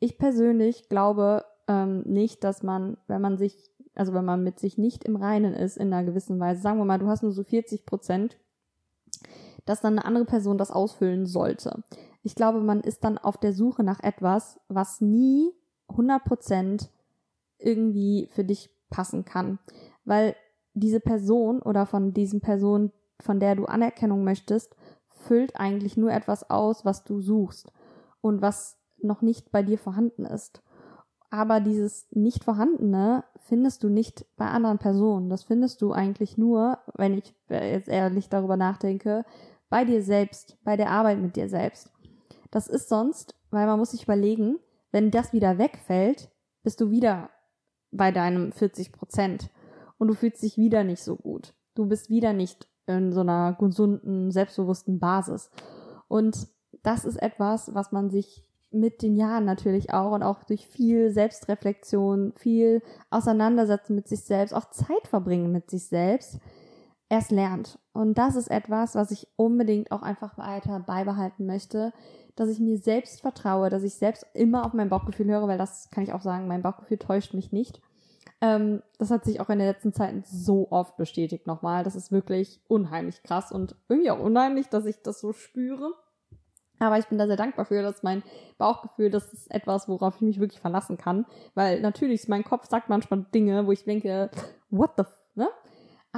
ich 0.00 0.18
persönlich 0.18 0.88
glaube, 0.88 1.44
ähm, 1.66 2.02
nicht, 2.06 2.44
dass 2.44 2.62
man, 2.62 2.96
wenn 3.06 3.20
man 3.20 3.36
sich, 3.36 3.70
also 3.94 4.14
wenn 4.14 4.24
man 4.24 4.42
mit 4.42 4.58
sich 4.58 4.78
nicht 4.78 5.04
im 5.04 5.16
Reinen 5.16 5.54
ist 5.54 5.76
in 5.76 5.92
einer 5.92 6.04
gewissen 6.04 6.40
Weise, 6.40 6.62
sagen 6.62 6.78
wir 6.78 6.84
mal, 6.84 6.98
du 6.98 7.08
hast 7.08 7.22
nur 7.22 7.32
so 7.32 7.44
40 7.44 7.84
Prozent, 7.84 8.38
dass 9.66 9.80
dann 9.80 9.98
eine 9.98 10.04
andere 10.06 10.24
Person 10.24 10.56
das 10.56 10.70
ausfüllen 10.70 11.26
sollte. 11.26 11.82
Ich 12.28 12.34
glaube, 12.34 12.60
man 12.60 12.82
ist 12.82 13.04
dann 13.04 13.16
auf 13.16 13.38
der 13.38 13.54
Suche 13.54 13.82
nach 13.82 14.00
etwas, 14.00 14.60
was 14.68 15.00
nie 15.00 15.50
100 15.88 16.22
Prozent 16.22 16.90
irgendwie 17.56 18.28
für 18.30 18.44
dich 18.44 18.68
passen 18.90 19.24
kann. 19.24 19.58
Weil 20.04 20.36
diese 20.74 21.00
Person 21.00 21.62
oder 21.62 21.86
von 21.86 22.12
diesen 22.12 22.42
Personen, 22.42 22.92
von 23.18 23.40
der 23.40 23.54
du 23.54 23.64
Anerkennung 23.64 24.24
möchtest, 24.24 24.76
füllt 25.08 25.58
eigentlich 25.58 25.96
nur 25.96 26.12
etwas 26.12 26.50
aus, 26.50 26.84
was 26.84 27.02
du 27.02 27.22
suchst 27.22 27.72
und 28.20 28.42
was 28.42 28.76
noch 28.98 29.22
nicht 29.22 29.50
bei 29.50 29.62
dir 29.62 29.78
vorhanden 29.78 30.26
ist. 30.26 30.62
Aber 31.30 31.60
dieses 31.60 32.08
nicht 32.10 32.44
vorhandene 32.44 33.24
findest 33.46 33.82
du 33.82 33.88
nicht 33.88 34.26
bei 34.36 34.48
anderen 34.48 34.76
Personen. 34.76 35.30
Das 35.30 35.44
findest 35.44 35.80
du 35.80 35.92
eigentlich 35.92 36.36
nur, 36.36 36.76
wenn 36.94 37.14
ich 37.14 37.34
jetzt 37.48 37.88
ehrlich 37.88 38.28
darüber 38.28 38.58
nachdenke, 38.58 39.24
bei 39.70 39.86
dir 39.86 40.02
selbst, 40.02 40.58
bei 40.62 40.76
der 40.76 40.90
Arbeit 40.90 41.20
mit 41.20 41.34
dir 41.34 41.48
selbst. 41.48 41.90
Das 42.50 42.66
ist 42.66 42.88
sonst, 42.88 43.34
weil 43.50 43.66
man 43.66 43.78
muss 43.78 43.90
sich 43.90 44.04
überlegen, 44.04 44.58
wenn 44.90 45.10
das 45.10 45.32
wieder 45.32 45.58
wegfällt, 45.58 46.30
bist 46.62 46.80
du 46.80 46.90
wieder 46.90 47.30
bei 47.90 48.12
deinem 48.12 48.52
40 48.52 48.92
Prozent 48.92 49.50
und 49.98 50.08
du 50.08 50.14
fühlst 50.14 50.42
dich 50.42 50.56
wieder 50.56 50.84
nicht 50.84 51.02
so 51.02 51.16
gut. 51.16 51.54
Du 51.74 51.86
bist 51.86 52.10
wieder 52.10 52.32
nicht 52.32 52.68
in 52.86 53.12
so 53.12 53.20
einer 53.20 53.54
gesunden, 53.54 54.30
selbstbewussten 54.30 54.98
Basis. 54.98 55.50
Und 56.08 56.48
das 56.82 57.04
ist 57.04 57.16
etwas, 57.16 57.74
was 57.74 57.92
man 57.92 58.10
sich 58.10 58.44
mit 58.70 59.02
den 59.02 59.16
Jahren 59.16 59.44
natürlich 59.44 59.92
auch 59.92 60.12
und 60.12 60.22
auch 60.22 60.44
durch 60.44 60.66
viel 60.66 61.10
Selbstreflexion, 61.10 62.32
viel 62.36 62.82
Auseinandersetzen 63.10 63.94
mit 63.94 64.08
sich 64.08 64.24
selbst, 64.24 64.52
auch 64.52 64.70
Zeit 64.70 65.06
verbringen 65.08 65.52
mit 65.52 65.70
sich 65.70 65.86
selbst, 65.86 66.38
erst 67.08 67.30
lernt. 67.30 67.78
Und 67.98 68.16
das 68.16 68.36
ist 68.36 68.48
etwas, 68.48 68.94
was 68.94 69.10
ich 69.10 69.26
unbedingt 69.34 69.90
auch 69.90 70.02
einfach 70.02 70.38
weiter 70.38 70.78
beibehalten 70.78 71.46
möchte, 71.46 71.92
dass 72.36 72.48
ich 72.48 72.60
mir 72.60 72.78
selbst 72.78 73.22
vertraue, 73.22 73.70
dass 73.70 73.82
ich 73.82 73.94
selbst 73.94 74.24
immer 74.34 74.64
auf 74.64 74.72
mein 74.72 74.88
Bauchgefühl 74.88 75.26
höre, 75.26 75.48
weil 75.48 75.58
das 75.58 75.90
kann 75.90 76.04
ich 76.04 76.12
auch 76.12 76.20
sagen, 76.20 76.46
mein 76.46 76.62
Bauchgefühl 76.62 76.98
täuscht 76.98 77.34
mich 77.34 77.50
nicht. 77.50 77.80
Ähm, 78.40 78.84
das 78.98 79.10
hat 79.10 79.24
sich 79.24 79.40
auch 79.40 79.48
in 79.48 79.58
den 79.58 79.66
letzten 79.66 79.92
Zeiten 79.92 80.22
so 80.24 80.70
oft 80.70 80.96
bestätigt 80.96 81.48
nochmal. 81.48 81.82
Das 81.82 81.96
ist 81.96 82.12
wirklich 82.12 82.60
unheimlich 82.68 83.24
krass 83.24 83.50
und 83.50 83.74
irgendwie 83.88 84.12
auch 84.12 84.20
unheimlich, 84.20 84.68
dass 84.68 84.86
ich 84.86 85.02
das 85.02 85.18
so 85.18 85.32
spüre. 85.32 85.92
Aber 86.78 86.98
ich 86.98 87.06
bin 87.06 87.18
da 87.18 87.26
sehr 87.26 87.34
dankbar 87.34 87.64
für, 87.64 87.82
dass 87.82 88.04
mein 88.04 88.22
Bauchgefühl, 88.58 89.10
das 89.10 89.32
ist 89.32 89.50
etwas, 89.50 89.88
worauf 89.88 90.14
ich 90.14 90.22
mich 90.22 90.38
wirklich 90.38 90.60
verlassen 90.60 90.98
kann. 90.98 91.26
Weil 91.56 91.80
natürlich, 91.80 92.28
mein 92.28 92.44
Kopf 92.44 92.68
sagt 92.68 92.88
manchmal 92.88 93.26
Dinge, 93.34 93.66
wo 93.66 93.72
ich 93.72 93.82
denke, 93.82 94.30
what 94.70 94.92
the? 94.96 95.02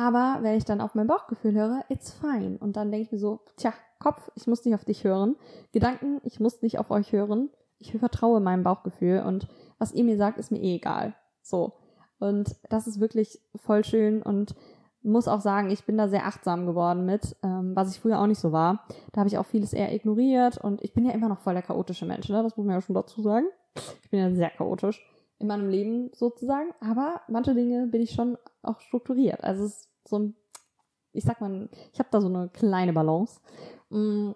Aber 0.01 0.39
wenn 0.41 0.57
ich 0.57 0.65
dann 0.65 0.81
auf 0.81 0.95
mein 0.95 1.07
Bauchgefühl 1.07 1.53
höre, 1.53 1.85
it's 1.91 2.11
fine. 2.11 2.57
Und 2.59 2.79
dann 2.79 2.91
denke 2.91 3.05
ich 3.05 3.13
mir 3.13 3.19
so, 3.19 3.41
tja, 3.59 3.75
Kopf, 3.99 4.31
ich 4.35 4.47
muss 4.47 4.65
nicht 4.65 4.75
auf 4.75 4.87
dich 4.87 5.05
hören. 5.05 5.37
Gedanken, 5.73 6.23
ich 6.25 6.41
muss 6.41 6.63
nicht 6.63 6.79
auf 6.79 6.91
euch 6.91 7.13
hören. 7.13 7.51
Ich 7.79 7.93
vertraue 7.93 8.41
meinem 8.41 8.65
Bauchgefühl 8.65 9.21
und 9.21 9.47
was 9.79 9.93
ihr 9.93 10.05
mir 10.05 10.17
sagt, 10.17 10.39
ist 10.39 10.53
mir 10.53 10.63
eh 10.63 10.77
egal. 10.77 11.15
So. 11.43 11.75
Und 12.19 12.57
das 12.71 12.87
ist 12.87 12.99
wirklich 12.99 13.43
voll 13.57 13.85
schön 13.85 14.23
und 14.23 14.55
muss 15.03 15.29
auch 15.29 15.43
sagen, 15.43 15.69
ich 15.69 15.85
bin 15.85 15.99
da 15.99 16.09
sehr 16.09 16.27
achtsam 16.27 16.65
geworden 16.65 17.05
mit, 17.05 17.37
ähm, 17.43 17.73
was 17.77 17.91
ich 17.91 18.01
früher 18.01 18.21
auch 18.21 18.27
nicht 18.27 18.41
so 18.41 18.53
war. 18.53 18.87
Da 19.13 19.21
habe 19.21 19.29
ich 19.29 19.37
auch 19.37 19.47
vieles 19.47 19.75
eher 19.75 19.95
ignoriert 19.95 20.57
und 20.57 20.83
ich 20.83 20.95
bin 20.95 21.05
ja 21.05 21.13
immer 21.13 21.29
noch 21.29 21.41
voll 21.41 21.53
der 21.53 21.63
chaotische 21.63 22.07
Mensch, 22.07 22.31
ne? 22.31 22.43
Das 22.43 22.57
muss 22.57 22.65
man 22.65 22.77
ja 22.77 22.81
schon 22.81 22.95
dazu 22.95 23.21
sagen. 23.21 23.47
Ich 24.03 24.11
bin 24.11 24.21
ja 24.21 24.31
sehr 24.31 24.51
chaotisch 24.51 25.03
in 25.39 25.47
meinem 25.47 25.69
Leben 25.69 26.11
sozusagen, 26.15 26.71
aber 26.81 27.21
manche 27.29 27.55
Dinge 27.55 27.87
bin 27.87 28.01
ich 28.01 28.13
schon 28.13 28.39
auch 28.63 28.81
strukturiert. 28.81 29.45
Also 29.45 29.65
es 29.65 29.90
so 30.07 30.19
ein, 30.19 30.35
ich 31.13 31.25
sag 31.25 31.41
mal, 31.41 31.69
ich 31.93 31.99
habe 31.99 32.09
da 32.11 32.21
so 32.21 32.29
eine 32.29 32.49
kleine 32.49 32.93
Balance. 32.93 33.41
Mhm. 33.91 34.35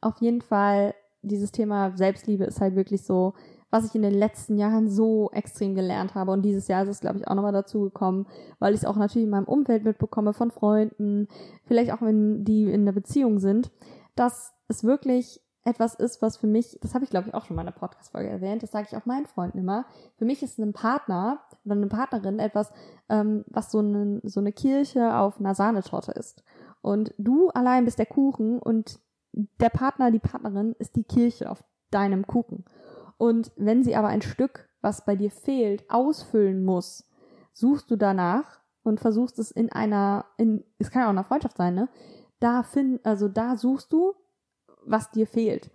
Auf 0.00 0.20
jeden 0.20 0.40
Fall, 0.40 0.94
dieses 1.22 1.52
Thema 1.52 1.96
Selbstliebe 1.96 2.44
ist 2.44 2.60
halt 2.60 2.74
wirklich 2.74 3.04
so, 3.04 3.34
was 3.70 3.84
ich 3.86 3.94
in 3.94 4.02
den 4.02 4.14
letzten 4.14 4.56
Jahren 4.56 4.88
so 4.88 5.30
extrem 5.32 5.74
gelernt 5.74 6.14
habe. 6.14 6.32
Und 6.32 6.42
dieses 6.42 6.66
Jahr 6.68 6.82
ist 6.82 6.88
es, 6.88 7.00
glaube 7.00 7.18
ich, 7.18 7.28
auch 7.28 7.34
nochmal 7.34 7.52
dazu 7.52 7.82
gekommen, 7.82 8.26
weil 8.58 8.74
ich 8.74 8.80
es 8.80 8.86
auch 8.86 8.96
natürlich 8.96 9.26
in 9.26 9.30
meinem 9.30 9.44
Umfeld 9.44 9.84
mitbekomme, 9.84 10.32
von 10.32 10.50
Freunden, 10.50 11.28
vielleicht 11.64 11.92
auch 11.92 12.02
wenn 12.02 12.44
die 12.44 12.64
in 12.64 12.82
einer 12.82 12.92
Beziehung 12.92 13.38
sind, 13.38 13.70
dass 14.16 14.52
es 14.68 14.82
wirklich 14.82 15.40
etwas 15.64 15.94
ist, 15.94 16.22
was 16.22 16.36
für 16.36 16.46
mich, 16.46 16.78
das 16.80 16.94
habe 16.94 17.04
ich 17.04 17.10
glaube 17.10 17.28
ich 17.28 17.34
auch 17.34 17.44
schon 17.44 17.56
mal 17.56 17.62
in 17.62 17.68
einer 17.68 17.76
Podcast-Folge 17.76 18.30
erwähnt, 18.30 18.62
das 18.62 18.70
sage 18.70 18.86
ich 18.90 18.96
auch 18.96 19.06
meinen 19.06 19.26
Freunden 19.26 19.58
immer, 19.58 19.84
für 20.16 20.24
mich 20.24 20.42
ist 20.42 20.58
ein 20.58 20.72
Partner 20.72 21.40
oder 21.64 21.74
eine 21.74 21.86
Partnerin 21.86 22.38
etwas, 22.38 22.72
ähm, 23.08 23.44
was 23.48 23.70
so 23.70 23.78
eine, 23.80 24.20
so 24.24 24.40
eine 24.40 24.52
Kirche 24.52 25.16
auf 25.16 25.38
einer 25.38 25.54
Sahnetorte 25.54 26.12
ist. 26.12 26.42
Und 26.82 27.12
du 27.18 27.50
allein 27.50 27.84
bist 27.84 27.98
der 27.98 28.06
Kuchen 28.06 28.58
und 28.58 29.00
der 29.32 29.68
Partner, 29.68 30.10
die 30.10 30.18
Partnerin 30.18 30.74
ist 30.78 30.96
die 30.96 31.04
Kirche 31.04 31.50
auf 31.50 31.62
deinem 31.90 32.26
Kuchen. 32.26 32.64
Und 33.18 33.52
wenn 33.56 33.84
sie 33.84 33.96
aber 33.96 34.08
ein 34.08 34.22
Stück, 34.22 34.68
was 34.80 35.04
bei 35.04 35.14
dir 35.14 35.30
fehlt, 35.30 35.88
ausfüllen 35.90 36.64
muss, 36.64 37.06
suchst 37.52 37.90
du 37.90 37.96
danach 37.96 38.60
und 38.82 39.00
versuchst 39.00 39.38
es 39.38 39.50
in 39.50 39.70
einer, 39.70 40.24
in, 40.38 40.64
es 40.78 40.90
kann 40.90 41.02
ja 41.02 41.06
auch 41.06 41.10
eine 41.10 41.24
Freundschaft 41.24 41.58
sein, 41.58 41.74
ne? 41.74 41.88
Da 42.38 42.62
find, 42.62 43.04
also 43.04 43.28
da 43.28 43.58
suchst 43.58 43.92
du, 43.92 44.14
was 44.90 45.10
dir 45.10 45.26
fehlt. 45.26 45.70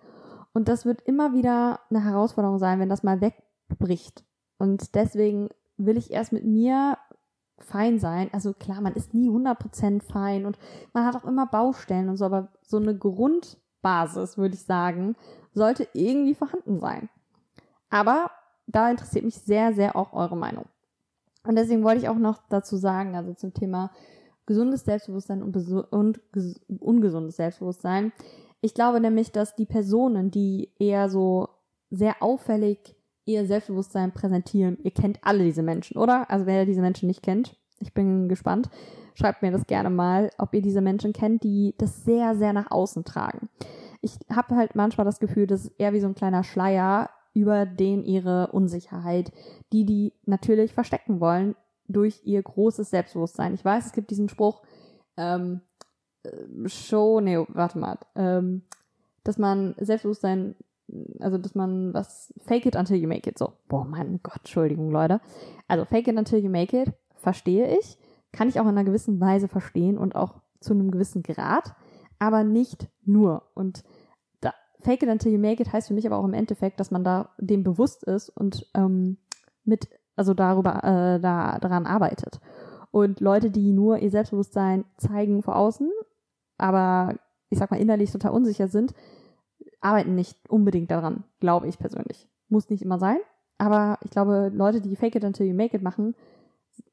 Und 0.54 0.68
das 0.68 0.86
wird 0.86 1.02
immer 1.02 1.34
wieder 1.34 1.82
eine 1.90 2.04
Herausforderung 2.04 2.60
sein, 2.60 2.80
wenn 2.80 2.90
das 2.90 3.04
mal 3.04 3.22
wegbricht. 3.22 4.24
Und 4.58 4.96
deswegen 4.96 5.50
will 5.78 5.98
ich 5.98 6.12
erst 6.12 6.32
mit 6.32 6.46
mir 6.46 6.98
fein 7.58 8.00
sein. 8.00 8.30
Also 8.32 8.54
klar, 8.54 8.82
man 8.82 8.94
ist 8.94 9.14
nie 9.14 9.30
100% 9.30 10.02
fein 10.04 10.46
und 10.46 10.58
man 10.94 11.06
hat 11.06 11.16
auch 11.16 11.26
immer 11.26 11.46
Baustellen 11.46 12.10
und 12.10 12.18
so, 12.18 12.26
aber 12.26 12.50
so 12.62 12.78
eine 12.78 12.98
Grundbasis, 12.98 14.38
würde 14.38 14.56
ich 14.56 14.64
sagen, 14.64 15.16
sollte 15.54 15.88
irgendwie 15.94 16.36
vorhanden 16.36 16.80
sein. 16.80 17.10
Aber 17.90 18.32
da 18.68 18.90
interessiert 18.90 19.26
mich 19.26 19.36
sehr, 19.36 19.74
sehr 19.74 19.96
auch 19.96 20.14
eure 20.14 20.38
Meinung. 20.38 20.66
Und 21.46 21.56
deswegen 21.56 21.84
wollte 21.84 22.02
ich 22.02 22.10
auch 22.10 22.18
noch 22.18 22.40
dazu 22.50 22.78
sagen, 22.78 23.16
also 23.16 23.34
zum 23.34 23.54
Thema 23.54 23.92
gesundes 24.46 24.84
Selbstbewusstsein 24.84 25.44
und, 25.44 25.56
und 25.92 26.22
ungesundes 26.80 27.36
Selbstbewusstsein. 27.36 28.12
Ich 28.66 28.74
glaube 28.74 29.00
nämlich, 29.00 29.32
dass 29.32 29.56
die 29.56 29.68
Personen, 29.68 30.32
die 30.32 30.72
eher 30.80 31.08
so 31.08 31.50
sehr 31.92 32.24
auffällig 32.24 32.96
ihr 33.24 33.46
Selbstbewusstsein 33.46 34.12
präsentieren, 34.12 34.80
ihr 34.82 34.90
kennt 34.90 35.20
alle 35.22 35.44
diese 35.44 35.62
Menschen, 35.62 36.00
oder? 36.00 36.32
Also 36.32 36.48
wer 36.48 36.66
diese 36.66 36.82
Menschen 36.82 37.06
nicht 37.06 37.22
kennt, 37.22 37.60
ich 37.80 37.94
bin 37.94 38.28
gespannt. 38.28 38.72
Schreibt 39.14 39.44
mir 39.44 39.52
das 39.52 39.68
gerne 39.68 39.92
mal, 39.92 40.32
ob 40.40 40.52
ihr 40.56 40.64
diese 40.64 40.82
Menschen 40.82 41.14
kennt, 41.14 41.44
die 41.44 41.76
das 41.78 42.06
sehr, 42.06 42.36
sehr 42.36 42.54
nach 42.54 42.72
außen 42.72 43.06
tragen. 43.06 43.50
Ich 44.02 44.18
habe 44.36 44.56
halt 44.56 44.74
manchmal 44.74 45.06
das 45.06 45.20
Gefühl, 45.20 45.46
das 45.46 45.66
ist 45.66 45.80
eher 45.80 45.94
wie 45.94 46.00
so 46.00 46.08
ein 46.08 46.16
kleiner 46.16 46.44
Schleier 46.44 47.12
über 47.36 47.68
den 47.68 48.04
ihre 48.04 48.48
Unsicherheit, 48.48 49.32
die 49.74 49.86
die 49.86 50.14
natürlich 50.26 50.74
verstecken 50.74 51.20
wollen 51.20 51.56
durch 51.88 52.22
ihr 52.24 52.42
großes 52.42 52.90
Selbstbewusstsein. 52.90 53.54
Ich 53.54 53.64
weiß, 53.64 53.86
es 53.86 53.92
gibt 53.92 54.10
diesen 54.10 54.28
Spruch, 54.28 54.64
ähm, 55.18 55.62
äh, 55.62 55.75
Show, 56.66 57.20
nee, 57.22 57.38
warte 57.50 57.78
mal, 57.78 57.98
ähm, 58.16 58.64
dass 59.24 59.38
man 59.38 59.76
Selbstbewusstsein, 59.80 60.56
also 61.20 61.38
dass 61.38 61.56
man 61.56 61.94
was, 61.94 62.34
fake 62.46 62.66
it 62.66 62.76
until 62.76 62.98
you 62.98 63.08
make 63.08 63.30
it, 63.30 63.38
so. 63.38 63.54
Boah, 63.68 63.86
mein 63.86 64.20
Gott, 64.24 64.38
Entschuldigung, 64.40 64.92
Leute. 64.92 65.22
Also 65.68 65.86
fake 65.86 66.08
it 66.08 66.18
until 66.18 66.40
you 66.40 66.50
make 66.50 66.80
it, 66.80 66.94
verstehe 67.16 67.78
ich, 67.78 67.98
kann 68.32 68.50
ich 68.50 68.60
auch 68.60 68.66
in 68.66 68.70
einer 68.70 68.84
gewissen 68.84 69.20
Weise 69.20 69.48
verstehen 69.48 69.98
und 69.98 70.16
auch 70.16 70.42
zu 70.60 70.74
einem 70.74 70.92
gewissen 70.92 71.24
Grad, 71.24 71.76
aber 72.20 72.44
nicht 72.44 72.88
nur. 73.04 73.44
Und 73.54 73.84
Fake 74.86 75.02
it 75.02 75.10
until 75.10 75.32
you 75.32 75.40
make 75.40 75.60
it 75.60 75.74
heißt 75.74 75.88
für 75.88 75.96
mich 75.96 76.06
aber 76.06 76.18
auch 76.18 76.26
im 76.26 76.36
Endeffekt, 76.36 76.80
dass 76.80 76.92
man 76.92 77.04
da 77.04 77.30
dem 77.40 77.64
bewusst 77.64 78.04
ist 78.04 78.30
und 78.30 78.68
ähm, 78.76 79.18
mit, 79.64 79.90
also 80.16 80.36
darüber, 80.36 80.76
äh, 80.84 81.20
da, 81.20 81.58
daran 81.58 81.88
arbeitet. 81.88 82.40
Und 82.92 83.20
Leute, 83.20 83.50
die 83.50 83.72
nur 83.72 83.98
ihr 83.98 84.12
Selbstbewusstsein 84.12 84.86
zeigen 84.98 85.42
vor 85.42 85.56
außen, 85.56 85.90
aber 86.58 87.16
ich 87.50 87.60
sag 87.60 87.72
mal 87.72 87.80
innerlich 87.80 88.12
total 88.12 88.32
unsicher 88.32 88.68
sind, 88.68 88.94
arbeiten 89.82 90.16
nicht 90.16 90.38
unbedingt 90.50 90.92
daran, 90.92 91.24
glaube 91.40 91.68
ich 91.68 91.78
persönlich. 91.78 92.28
Muss 92.50 92.70
nicht 92.70 92.82
immer 92.82 93.00
sein, 93.00 93.18
aber 93.58 93.98
ich 94.04 94.12
glaube, 94.12 94.52
Leute, 94.54 94.82
die 94.82 94.96
Fake 94.96 95.16
it 95.16 95.24
until 95.24 95.46
you 95.46 95.56
make 95.56 95.76
it 95.76 95.84
machen, 95.84 96.16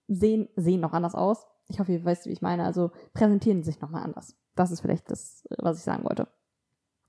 sehen, 0.08 0.48
sehen 0.56 0.80
noch 0.80 0.92
anders 0.92 1.14
aus. 1.14 1.46
Ich 1.68 1.80
hoffe, 1.80 1.92
ihr 1.92 2.04
weißt, 2.04 2.26
wie 2.26 2.32
ich 2.32 2.42
meine. 2.42 2.64
Also 2.64 2.90
präsentieren 3.14 3.62
sich 3.62 3.80
nochmal 3.80 4.02
anders. 4.02 4.36
Das 4.54 4.70
ist 4.70 4.80
vielleicht 4.80 5.10
das, 5.10 5.46
was 5.58 5.78
ich 5.78 5.84
sagen 5.84 6.04
wollte. 6.04 6.28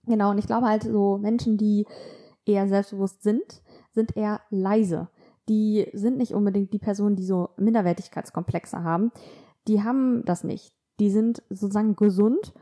Genau, 0.05 0.31
und 0.31 0.37
ich 0.37 0.47
glaube 0.47 0.67
halt 0.67 0.83
so 0.83 1.17
Menschen, 1.17 1.57
die 1.57 1.85
eher 2.45 2.67
selbstbewusst 2.67 3.23
sind, 3.23 3.61
sind 3.91 4.17
eher 4.17 4.41
leise. 4.49 5.09
Die 5.49 5.89
sind 5.93 6.17
nicht 6.17 6.33
unbedingt 6.33 6.73
die 6.73 6.79
Personen, 6.79 7.15
die 7.15 7.25
so 7.25 7.49
Minderwertigkeitskomplexe 7.57 8.83
haben. 8.83 9.11
Die 9.67 9.83
haben 9.83 10.23
das 10.25 10.43
nicht. 10.43 10.73
Die 10.99 11.09
sind 11.09 11.43
sozusagen 11.49 11.95
gesund 11.95 12.53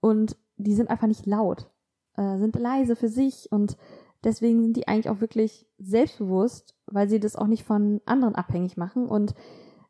und 0.00 0.36
die 0.56 0.74
sind 0.74 0.90
einfach 0.90 1.06
nicht 1.06 1.26
laut, 1.26 1.70
äh, 2.16 2.38
sind 2.38 2.58
leise 2.58 2.96
für 2.96 3.08
sich 3.08 3.50
und 3.50 3.76
deswegen 4.22 4.62
sind 4.62 4.76
die 4.76 4.88
eigentlich 4.88 5.10
auch 5.10 5.20
wirklich 5.20 5.66
selbstbewusst, 5.78 6.74
weil 6.86 7.08
sie 7.08 7.20
das 7.20 7.36
auch 7.36 7.46
nicht 7.46 7.64
von 7.64 8.00
anderen 8.06 8.34
abhängig 8.34 8.76
machen 8.76 9.06
und 9.06 9.34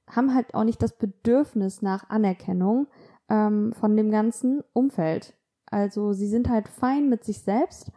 haben 0.09 0.35
halt 0.35 0.55
auch 0.55 0.65
nicht 0.65 0.83
das 0.83 0.97
Bedürfnis 0.97 1.83
nach 1.83 2.09
Anerkennung 2.11 2.89
ähm, 3.29 3.73
von 3.73 3.97
dem 3.97 4.11
ganzen 4.11 4.63
Umfeld. 4.73 5.35
Also 5.67 6.13
sie 6.13 6.27
sind 6.27 6.49
halt 6.49 6.69
fein 6.69 7.09
mit 7.09 7.25
sich 7.25 7.41
selbst 7.41 7.91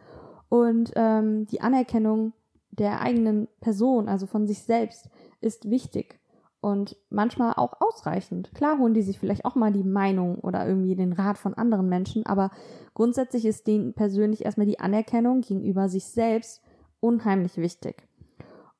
und 0.48 0.92
ähm, 0.96 1.46
die 1.46 1.60
Anerkennung 1.60 2.32
der 2.70 3.00
eigenen 3.00 3.48
Person, 3.60 4.08
also 4.08 4.26
von 4.26 4.46
sich 4.46 4.62
selbst, 4.62 5.10
ist 5.40 5.70
wichtig 5.70 6.17
und 6.60 6.96
manchmal 7.08 7.54
auch 7.54 7.80
ausreichend. 7.80 8.52
Klar 8.54 8.78
holen 8.78 8.94
die 8.94 9.02
sich 9.02 9.18
vielleicht 9.18 9.44
auch 9.44 9.54
mal 9.54 9.72
die 9.72 9.84
Meinung 9.84 10.38
oder 10.40 10.66
irgendwie 10.66 10.96
den 10.96 11.12
Rat 11.12 11.38
von 11.38 11.54
anderen 11.54 11.88
Menschen, 11.88 12.26
aber 12.26 12.50
grundsätzlich 12.94 13.44
ist 13.44 13.66
denen 13.66 13.94
persönlich 13.94 14.44
erstmal 14.44 14.66
die 14.66 14.80
Anerkennung 14.80 15.40
gegenüber 15.40 15.88
sich 15.88 16.04
selbst 16.04 16.62
unheimlich 17.00 17.56
wichtig. 17.58 18.08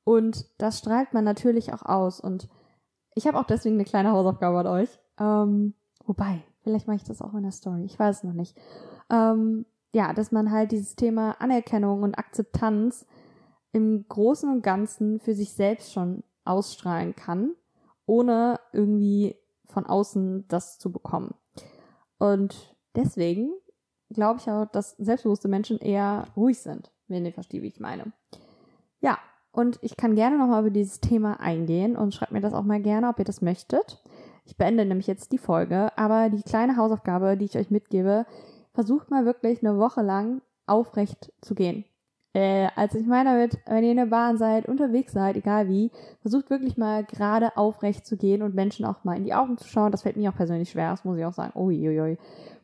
Und 0.03 0.49
das 0.57 0.79
strahlt 0.79 1.13
man 1.13 1.23
natürlich 1.23 1.71
auch 1.71 1.83
aus. 1.83 2.19
Und 2.19 2.49
ich 3.15 3.27
habe 3.27 3.39
auch 3.39 3.45
deswegen 3.45 3.75
eine 3.75 3.85
kleine 3.85 4.11
Hausaufgabe 4.11 4.59
an 4.59 4.67
euch. 4.67 4.99
Ähm, 5.19 5.73
wobei, 6.05 6.43
vielleicht 6.63 6.87
mache 6.87 6.97
ich 6.97 7.03
das 7.03 7.21
auch 7.21 7.33
in 7.33 7.43
der 7.43 7.51
Story. 7.51 7.83
Ich 7.85 7.97
weiß 7.97 8.17
es 8.17 8.23
noch 8.23 8.33
nicht. 8.33 8.57
Ähm, 9.09 9.65
ja, 9.93 10.13
dass 10.13 10.31
man 10.31 10.51
halt 10.51 10.71
dieses 10.71 10.95
Thema 10.95 11.39
Anerkennung 11.39 12.03
und 12.03 12.17
Akzeptanz 12.17 13.05
im 13.71 14.05
Großen 14.07 14.51
und 14.51 14.63
Ganzen 14.63 15.19
für 15.19 15.33
sich 15.33 15.53
selbst 15.53 15.93
schon 15.93 16.23
ausstrahlen 16.43 17.15
kann 17.15 17.51
ohne 18.09 18.59
irgendwie 18.73 19.35
von 19.65 19.85
außen 19.85 20.47
das 20.47 20.79
zu 20.79 20.91
bekommen. 20.91 21.35
Und 22.17 22.75
deswegen 22.95 23.51
glaube 24.09 24.39
ich 24.39 24.49
auch, 24.49 24.65
dass 24.65 24.97
selbstbewusste 24.97 25.47
Menschen 25.47 25.77
eher 25.77 26.25
ruhig 26.35 26.59
sind, 26.59 26.91
wenn 27.07 27.25
ihr 27.25 27.31
versteht, 27.31 27.61
wie 27.61 27.67
ich 27.67 27.79
meine. 27.79 28.11
Ja, 28.99 29.19
und 29.51 29.77
ich 29.83 29.95
kann 29.95 30.15
gerne 30.15 30.39
nochmal 30.39 30.61
über 30.61 30.71
dieses 30.71 30.99
Thema 30.99 31.39
eingehen 31.39 31.95
und 31.95 32.15
schreibt 32.15 32.31
mir 32.31 32.41
das 32.41 32.53
auch 32.53 32.63
mal 32.63 32.81
gerne, 32.81 33.07
ob 33.09 33.19
ihr 33.19 33.25
das 33.25 33.43
möchtet. 33.43 34.03
Ich 34.45 34.57
beende 34.57 34.85
nämlich 34.85 35.05
jetzt 35.05 35.31
die 35.31 35.37
Folge, 35.37 35.95
aber 35.95 36.29
die 36.29 36.41
kleine 36.41 36.77
Hausaufgabe, 36.77 37.37
die 37.37 37.45
ich 37.45 37.57
euch 37.57 37.69
mitgebe, 37.69 38.25
versucht 38.73 39.11
mal 39.11 39.25
wirklich 39.25 39.63
eine 39.63 39.77
Woche 39.77 40.01
lang 40.01 40.41
aufrecht 40.65 41.31
zu 41.41 41.53
gehen. 41.53 41.85
Äh, 42.39 42.69
also 42.77 42.97
ich 42.97 43.05
meine 43.05 43.31
damit, 43.31 43.59
wenn 43.65 43.83
ihr 43.83 43.91
in 43.91 43.97
der 43.97 44.05
Bahn 44.05 44.37
seid, 44.37 44.65
unterwegs 44.65 45.11
seid, 45.11 45.35
egal 45.35 45.67
wie, 45.67 45.91
versucht 46.21 46.49
wirklich 46.49 46.77
mal 46.77 47.03
gerade 47.03 47.57
aufrecht 47.57 48.05
zu 48.05 48.15
gehen 48.15 48.41
und 48.43 48.55
Menschen 48.55 48.85
auch 48.85 49.03
mal 49.03 49.17
in 49.17 49.25
die 49.25 49.33
Augen 49.33 49.57
zu 49.57 49.67
schauen. 49.67 49.91
Das 49.91 50.03
fällt 50.03 50.15
mir 50.15 50.31
auch 50.31 50.37
persönlich 50.37 50.69
schwer, 50.69 50.91
das 50.91 51.03
muss 51.03 51.17
ich 51.17 51.25
auch 51.25 51.33
sagen. 51.33 51.51
Uiuiui. 51.59 52.17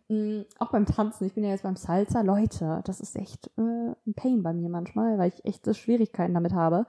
Mhm, 0.08 0.46
auch 0.60 0.72
beim 0.72 0.86
Tanzen, 0.86 1.26
ich 1.26 1.34
bin 1.34 1.44
ja 1.44 1.50
jetzt 1.50 1.64
beim 1.64 1.76
Salsa, 1.76 2.22
Leute, 2.22 2.82
das 2.86 3.02
ist 3.02 3.18
echt 3.18 3.48
äh, 3.58 3.62
ein 4.08 4.14
Pain 4.16 4.44
bei 4.44 4.54
mir 4.54 4.70
manchmal, 4.70 5.18
weil 5.18 5.34
ich 5.36 5.44
echt 5.44 5.76
Schwierigkeiten 5.76 6.36
damit 6.36 6.54
habe, 6.54 6.86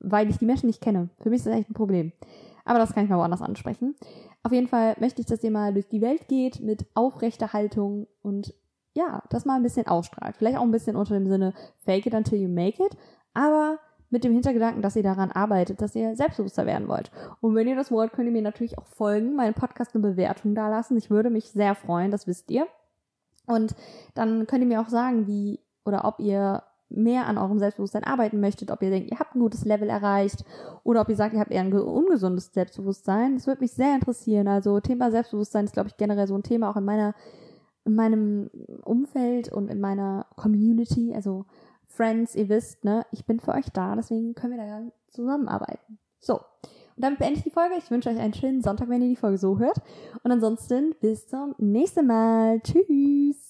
weil 0.00 0.30
ich 0.30 0.38
die 0.38 0.46
Menschen 0.46 0.68
nicht 0.68 0.80
kenne. 0.80 1.10
Für 1.20 1.28
mich 1.28 1.40
ist 1.40 1.46
das 1.46 1.56
echt 1.56 1.68
ein 1.68 1.74
Problem. 1.74 2.12
Aber 2.64 2.78
das 2.78 2.94
kann 2.94 3.04
ich 3.04 3.10
mal 3.10 3.18
woanders 3.18 3.42
ansprechen. 3.42 3.96
Auf 4.42 4.52
jeden 4.52 4.68
Fall 4.68 4.96
möchte 4.98 5.20
ich, 5.20 5.26
dass 5.26 5.44
ihr 5.44 5.50
mal 5.50 5.74
durch 5.74 5.88
die 5.88 6.00
Welt 6.00 6.26
geht 6.28 6.60
mit 6.60 6.86
aufrechter 6.94 7.52
Haltung 7.52 8.06
und 8.22 8.54
ja, 8.94 9.22
das 9.28 9.44
mal 9.44 9.56
ein 9.56 9.62
bisschen 9.62 9.86
ausstrahlt. 9.86 10.36
Vielleicht 10.36 10.56
auch 10.56 10.62
ein 10.62 10.70
bisschen 10.70 10.96
unter 10.96 11.14
dem 11.14 11.26
Sinne 11.26 11.52
fake 11.78 12.06
it 12.06 12.14
until 12.14 12.38
you 12.38 12.48
make 12.48 12.82
it, 12.82 12.96
aber 13.34 13.78
mit 14.10 14.22
dem 14.22 14.32
Hintergedanken, 14.32 14.80
dass 14.80 14.94
ihr 14.94 15.02
daran 15.02 15.32
arbeitet, 15.32 15.82
dass 15.82 15.96
ihr 15.96 16.14
selbstbewusster 16.14 16.66
werden 16.66 16.86
wollt. 16.86 17.10
Und 17.40 17.56
wenn 17.56 17.66
ihr 17.66 17.74
das 17.74 17.90
wollt, 17.90 18.12
könnt 18.12 18.26
ihr 18.26 18.32
mir 18.32 18.42
natürlich 18.42 18.78
auch 18.78 18.86
folgen, 18.86 19.34
meinen 19.34 19.54
Podcast 19.54 19.94
eine 19.94 20.02
Bewertung 20.02 20.54
dalassen. 20.54 20.96
Ich 20.96 21.10
würde 21.10 21.30
mich 21.30 21.50
sehr 21.50 21.74
freuen, 21.74 22.12
das 22.12 22.28
wisst 22.28 22.50
ihr. 22.50 22.68
Und 23.46 23.74
dann 24.14 24.46
könnt 24.46 24.62
ihr 24.62 24.68
mir 24.68 24.80
auch 24.80 24.88
sagen, 24.88 25.26
wie 25.26 25.60
oder 25.84 26.04
ob 26.04 26.20
ihr 26.20 26.62
mehr 26.88 27.26
an 27.26 27.38
eurem 27.38 27.58
Selbstbewusstsein 27.58 28.04
arbeiten 28.04 28.40
möchtet, 28.40 28.70
ob 28.70 28.82
ihr 28.82 28.90
denkt, 28.90 29.10
ihr 29.10 29.18
habt 29.18 29.34
ein 29.34 29.40
gutes 29.40 29.64
Level 29.64 29.88
erreicht 29.88 30.44
oder 30.84 31.00
ob 31.00 31.08
ihr 31.08 31.16
sagt, 31.16 31.34
ihr 31.34 31.40
habt 31.40 31.50
eher 31.50 31.62
ein 31.62 31.72
ungesundes 31.72 32.52
Selbstbewusstsein. 32.52 33.34
Das 33.34 33.46
würde 33.48 33.62
mich 33.62 33.72
sehr 33.72 33.94
interessieren. 33.94 34.46
Also 34.46 34.78
Thema 34.78 35.10
Selbstbewusstsein 35.10 35.64
ist, 35.64 35.72
glaube 35.72 35.88
ich, 35.88 35.96
generell 35.96 36.28
so 36.28 36.36
ein 36.36 36.44
Thema 36.44 36.70
auch 36.70 36.76
in 36.76 36.84
meiner 36.84 37.14
in 37.84 37.94
meinem 37.94 38.50
Umfeld 38.84 39.52
und 39.52 39.68
in 39.68 39.80
meiner 39.80 40.26
Community, 40.36 41.14
also 41.14 41.46
Friends, 41.86 42.34
ihr 42.34 42.48
wisst, 42.48 42.84
ne, 42.84 43.06
ich 43.12 43.24
bin 43.24 43.40
für 43.40 43.52
euch 43.52 43.70
da, 43.72 43.94
deswegen 43.94 44.34
können 44.34 44.56
wir 44.56 44.64
da 44.64 44.82
zusammenarbeiten. 45.08 45.98
So. 46.20 46.40
Und 46.96 47.02
damit 47.02 47.18
beende 47.18 47.38
ich 47.38 47.44
die 47.44 47.50
Folge. 47.50 47.74
Ich 47.76 47.90
wünsche 47.90 48.08
euch 48.08 48.18
einen 48.18 48.34
schönen 48.34 48.62
Sonntag, 48.62 48.88
wenn 48.88 49.02
ihr 49.02 49.08
die 49.08 49.16
Folge 49.16 49.38
so 49.38 49.58
hört. 49.58 49.78
Und 50.22 50.30
ansonsten 50.30 50.94
bis 51.00 51.26
zum 51.26 51.54
nächsten 51.58 52.06
Mal. 52.06 52.60
Tschüss. 52.60 53.43